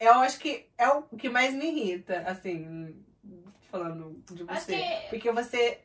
[0.00, 3.04] Eu acho que é o que mais me irrita, assim,
[3.70, 4.74] falando de você.
[4.74, 5.82] que Porque você.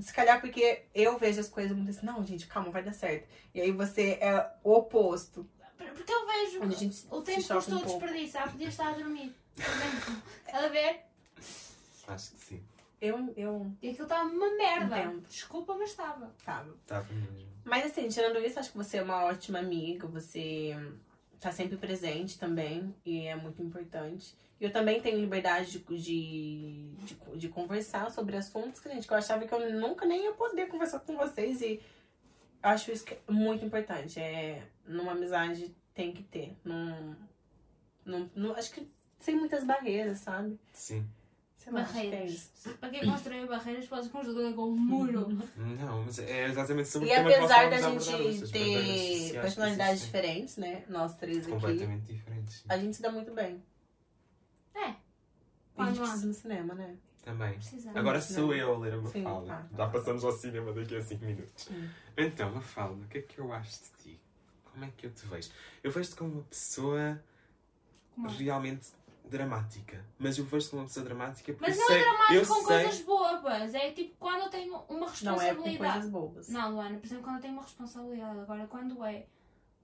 [0.00, 3.28] Se calhar porque eu vejo as coisas muito assim, não, gente, calma, vai dar certo.
[3.54, 5.46] E aí você é o oposto.
[5.76, 9.34] Porque eu vejo Onde a gente o tempo que estou um podia estar a dormir.
[9.54, 10.22] Por exemplo.
[10.46, 11.00] Estás a ver?
[12.08, 12.71] Acho que sim.
[13.04, 14.96] Eu, eu E aquilo estava uma merda.
[14.98, 15.26] Entendo.
[15.28, 16.32] Desculpa, mas estava.
[16.44, 16.72] tava.
[16.80, 17.48] Estava mesmo.
[17.64, 20.70] Mas assim, tirando isso, acho que você é uma ótima amiga, você
[21.40, 24.36] tá sempre presente também, e é muito importante.
[24.60, 29.12] E eu também tenho liberdade de, de, de, de conversar sobre assuntos que, gente, que
[29.12, 31.80] eu achava que eu nunca nem ia poder conversar com vocês, e
[32.62, 34.20] acho isso que é muito importante.
[34.20, 36.56] É, numa amizade tem que ter.
[36.64, 37.16] Num,
[38.04, 38.86] num, num- acho que
[39.18, 40.56] sem muitas barreiras, sabe?
[40.72, 41.04] Sim.
[41.62, 42.50] Sei é Barreiras.
[42.80, 45.28] Para quem constrói barreiras, podes construir com um muro.
[45.56, 50.20] Não, mas é exatamente sobre E apesar da gente ter personalidades existem.
[50.20, 50.84] diferentes, né?
[50.88, 51.50] Nós três aqui.
[51.50, 52.64] Completamente diferentes.
[52.68, 53.62] A gente se dá muito bem.
[54.74, 54.94] É.
[55.76, 56.96] A gente precisa no cinema, né?
[57.22, 57.52] Também.
[57.54, 57.96] Precisamos.
[57.96, 59.46] Agora sou eu a ler a Mafalda.
[59.46, 59.68] tá.
[59.76, 61.68] Já passamos ao cinema daqui a 5 minutos.
[61.70, 61.88] Hum.
[62.16, 64.20] Então, Mafalda, o que é que eu acho de ti?
[64.64, 65.50] Como é que eu te vejo?
[65.84, 67.22] Eu vejo-te como uma pessoa
[68.16, 68.32] Como é?
[68.32, 68.88] realmente
[69.24, 70.04] dramática.
[70.18, 72.46] Mas eu vejo-te como uma pessoa dramática porque Mas eu não é sei, dramático eu
[72.46, 72.64] com sei...
[72.82, 73.74] coisas bobas.
[73.74, 75.92] É tipo quando eu tenho uma Não é com responsabilidade.
[75.94, 76.48] coisas bobas.
[76.48, 78.38] Não, Luana, por exemplo, quando eu tenho uma responsabilidade.
[78.40, 79.26] Agora, quando é,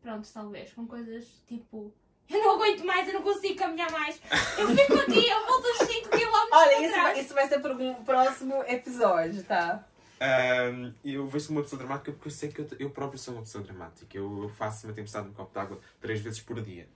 [0.02, 1.92] pronto, talvez, com coisas tipo,
[2.28, 4.20] eu não aguento mais, eu não consigo caminhar mais.
[4.58, 7.02] Eu fico aqui, eu volto os 5 km Olha, para isso, trás.
[7.02, 9.84] vai- isso vai ser por um próximo episódio, tá?
[10.20, 13.34] Ahm, eu vejo como uma pessoa dramática porque eu sei que eu, eu próprio sou
[13.34, 14.16] uma pessoa dramática.
[14.18, 16.88] Eu, eu faço uma tempestade no copo de água três vezes por dia.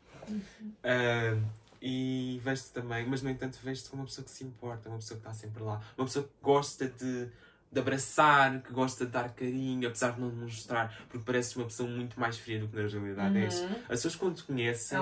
[0.84, 1.42] Ahm,
[1.84, 5.18] e vejo-te também, mas no entanto vejo-te como uma pessoa que se importa, uma pessoa
[5.18, 7.28] que está sempre lá, uma pessoa que gosta de,
[7.72, 11.88] de abraçar, que gosta de dar carinho, apesar de não mostrar, porque pareces uma pessoa
[11.90, 13.60] muito mais fria do que na realidade és.
[13.62, 13.72] Uhum.
[13.82, 15.00] As pessoas quando te conhecem, É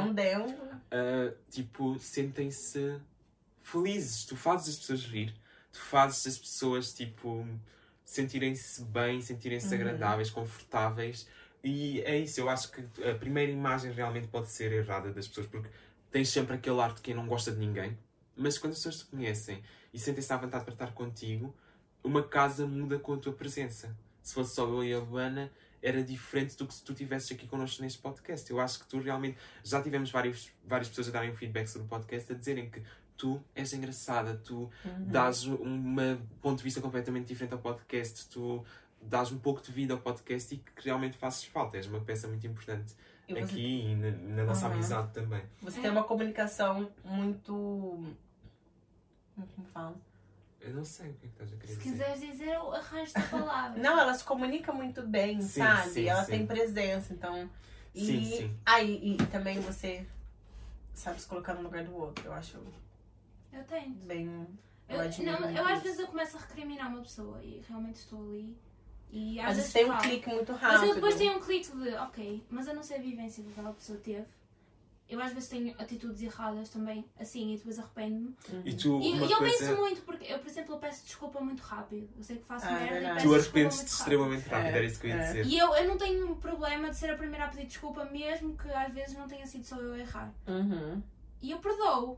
[0.90, 2.98] uh, tipo, sentem-se
[3.62, 4.24] felizes.
[4.24, 5.34] Tu fazes as pessoas rir,
[5.72, 7.46] tu fazes as pessoas, tipo,
[8.04, 9.80] sentirem-se bem, sentirem-se Uhum.
[9.82, 11.26] agradáveis, confortáveis.
[11.62, 15.46] E é isso, eu acho que a primeira imagem realmente pode ser errada das pessoas,
[15.46, 15.68] porque
[16.10, 17.96] tens sempre aquele ar de quem não gosta de ninguém.
[18.36, 21.54] Mas quando as pessoas te conhecem e sentem-se à vontade para estar contigo,
[22.02, 23.94] uma casa muda com a tua presença.
[24.22, 25.50] Se fosse só eu e a Luana,
[25.82, 28.50] era diferente do que se tu estivesses aqui connosco neste podcast.
[28.50, 29.36] Eu acho que tu realmente.
[29.64, 32.82] Já tivemos vários, várias pessoas a darem feedback sobre o podcast a dizerem que
[33.16, 35.06] tu és engraçada, tu Uhum.
[35.08, 35.96] dás um
[36.40, 38.64] ponto de vista completamente diferente ao podcast, tu
[39.02, 41.76] dás um pouco de vida ao podcast e que realmente fazes falta.
[41.76, 42.94] És uma peça muito importante
[43.34, 44.74] você, aqui e na, na nossa Uhum.
[44.74, 45.42] amizade também.
[45.60, 47.52] você tem uma comunicação muito.
[49.34, 49.96] Como fala?
[50.60, 51.90] Eu não sei o que é que estás a querer Se dizer.
[51.90, 53.80] quiseres dizer, eu arranjo a palavra.
[53.82, 55.88] Não, ela se comunica muito bem, Sim, sabe?
[55.90, 56.32] sim, ela sim.
[56.32, 57.48] tem presença, então.
[57.94, 58.56] E, Sim, sim.
[58.66, 60.06] Ah, e, e também você
[60.92, 62.26] sabe se colocar no lugar do outro.
[62.26, 62.58] Eu acho
[63.52, 63.90] Eu tenho.
[63.94, 64.46] bem.
[64.88, 68.22] Eu, admiro não, eu às vezes eu começo a recriminar uma pessoa e realmente estou
[68.28, 68.56] ali.
[69.12, 70.02] E às Às vezes tem um falo.
[70.02, 70.84] clique muito Mas rápido.
[70.86, 73.72] eu depois tenho um clique de, ok, mas eu não sei a vivência que aquela
[73.72, 74.24] pessoa teve.
[75.08, 78.32] Eu às vezes tenho atitudes erradas também, assim, e depois arrependo-me.
[78.64, 79.58] E tu, E, e eu coisa.
[79.58, 82.08] penso muito, porque eu, por exemplo, eu peço desculpa muito rápido.
[82.16, 83.14] Eu sei que faço Ah, é merda e verdade.
[83.16, 85.26] peço Tu arrependes-te extremamente rápido, É, era isso que eu ia é.
[85.26, 85.46] dizer.
[85.46, 88.70] E eu, eu não tenho problema de ser a primeira a pedir desculpa, mesmo que
[88.70, 90.32] às vezes não tenha sido só eu a errar.
[90.46, 91.02] Uhum.
[91.42, 92.16] E eu perdoo.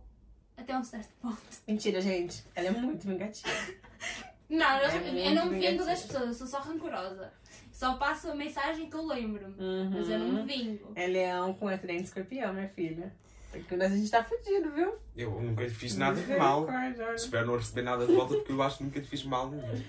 [0.55, 1.39] Até um certo ponto.
[1.67, 2.45] Mentira, gente.
[2.55, 3.49] Ela é muito vingativa.
[4.53, 7.33] Não, eu, É eu não me vingo das pessoas, eu sou só rancorosa.
[7.73, 9.55] Só passo a mensagem que eu lembro-me.
[9.59, 9.91] Uhum.
[9.91, 10.93] Mas eu não me vingo.
[10.95, 13.13] É leão com acidente escorpião, minha filha.
[13.51, 14.95] Porque a gente tá fudido, viu?
[15.17, 16.67] Eu nunca lhe fiz nada de mal.
[17.15, 19.83] Espero não receber nada de volta porque eu acho que nunca te fiz mal nenhum.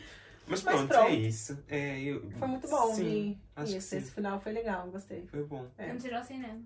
[0.47, 1.07] Mas Mas pronto, pronto.
[1.07, 1.64] é isso.
[1.70, 2.30] É, eu...
[2.32, 2.93] Foi muito bom.
[2.93, 3.97] Sim, e acho que sim.
[3.97, 5.26] esse final foi legal, gostei.
[5.28, 5.68] Foi bom.
[5.78, 5.88] É.
[5.88, 6.61] Vamos ir ao cinema.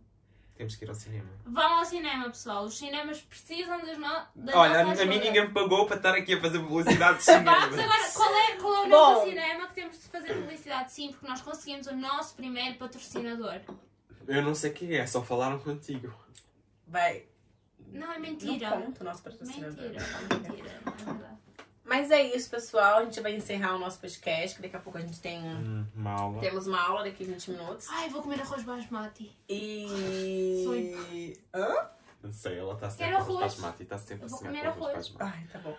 [0.57, 1.29] Temos que ir ao cinema.
[1.45, 2.65] Vão ao cinema, pessoal.
[2.65, 4.07] Os cinemas precisam das no...
[4.35, 7.19] da Olha, nossa a, a mim ninguém me pagou para estar aqui a fazer publicidade
[7.19, 7.83] de Vamos cinema.
[7.83, 10.91] agora, qual é, qual é o nome do cinema que temos de fazer publicidade?
[10.91, 13.59] Sim, porque nós conseguimos o nosso primeiro patrocinador.
[14.27, 16.11] Eu não sei quem é, só falaram contigo.
[16.87, 17.25] Vai.
[17.91, 18.71] Não, é Não mentira.
[18.71, 19.77] conta o nosso patrocinador.
[19.83, 21.26] Mentira, mentira, não é verdade.
[21.87, 22.97] Mas é isso, pessoal.
[22.99, 25.39] A gente vai encerrar o nosso podcast, que daqui a pouco a gente tem.
[25.41, 26.41] Hum, uma aula.
[26.41, 27.87] Temos uma aula daqui a 20 minutos.
[27.89, 29.31] Ai, vou comer arroz basmati.
[29.47, 31.33] E.
[31.53, 31.87] Hã?
[32.21, 33.39] Não sei, ela está sempre arroz.
[33.39, 35.09] basmati, está sempre Eu vou sonhar comer com arroz arroz.
[35.09, 35.37] basmati.
[35.39, 35.77] Ai, tá bom.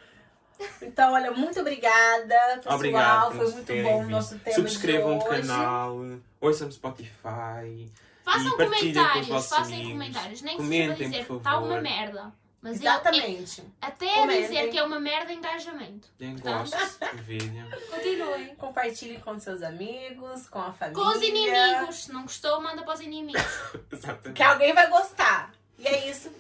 [0.83, 2.75] Então, olha, muito obrigada, pessoal.
[2.75, 4.57] Obrigado Foi muito bom o nosso tema.
[4.57, 5.97] Subscrevam o canal,
[6.41, 7.93] ouçam no Spotify.
[8.25, 9.93] Façam partilhem com os comentários, façam amigos.
[9.93, 10.43] comentários.
[10.43, 12.33] Nem que Comentem, seja dizer está uma merda.
[12.61, 13.61] Mas eu- Exatamente.
[13.61, 14.43] é- até a Comentem.
[14.43, 16.09] dizer que é uma merda engajamento.
[16.19, 16.59] Quem Tá.
[16.59, 16.77] gosta
[17.15, 17.67] do vídeo.
[17.91, 18.55] Continuem.
[18.57, 21.03] Compartilhe com seus amigos, com a família.
[21.03, 21.97] Com os inimigos.
[22.05, 23.43] Se não gostou, manda para os inimigos.
[23.93, 24.33] Exatamente.
[24.37, 25.53] Que alguém vai gostar.
[25.79, 26.31] E é isso.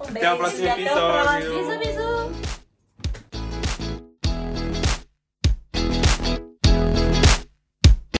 [0.00, 1.22] Um Até o beijo próximo e até o episódio.
[1.22, 1.58] próximo.
[1.58, 2.59] Avisa, avisa,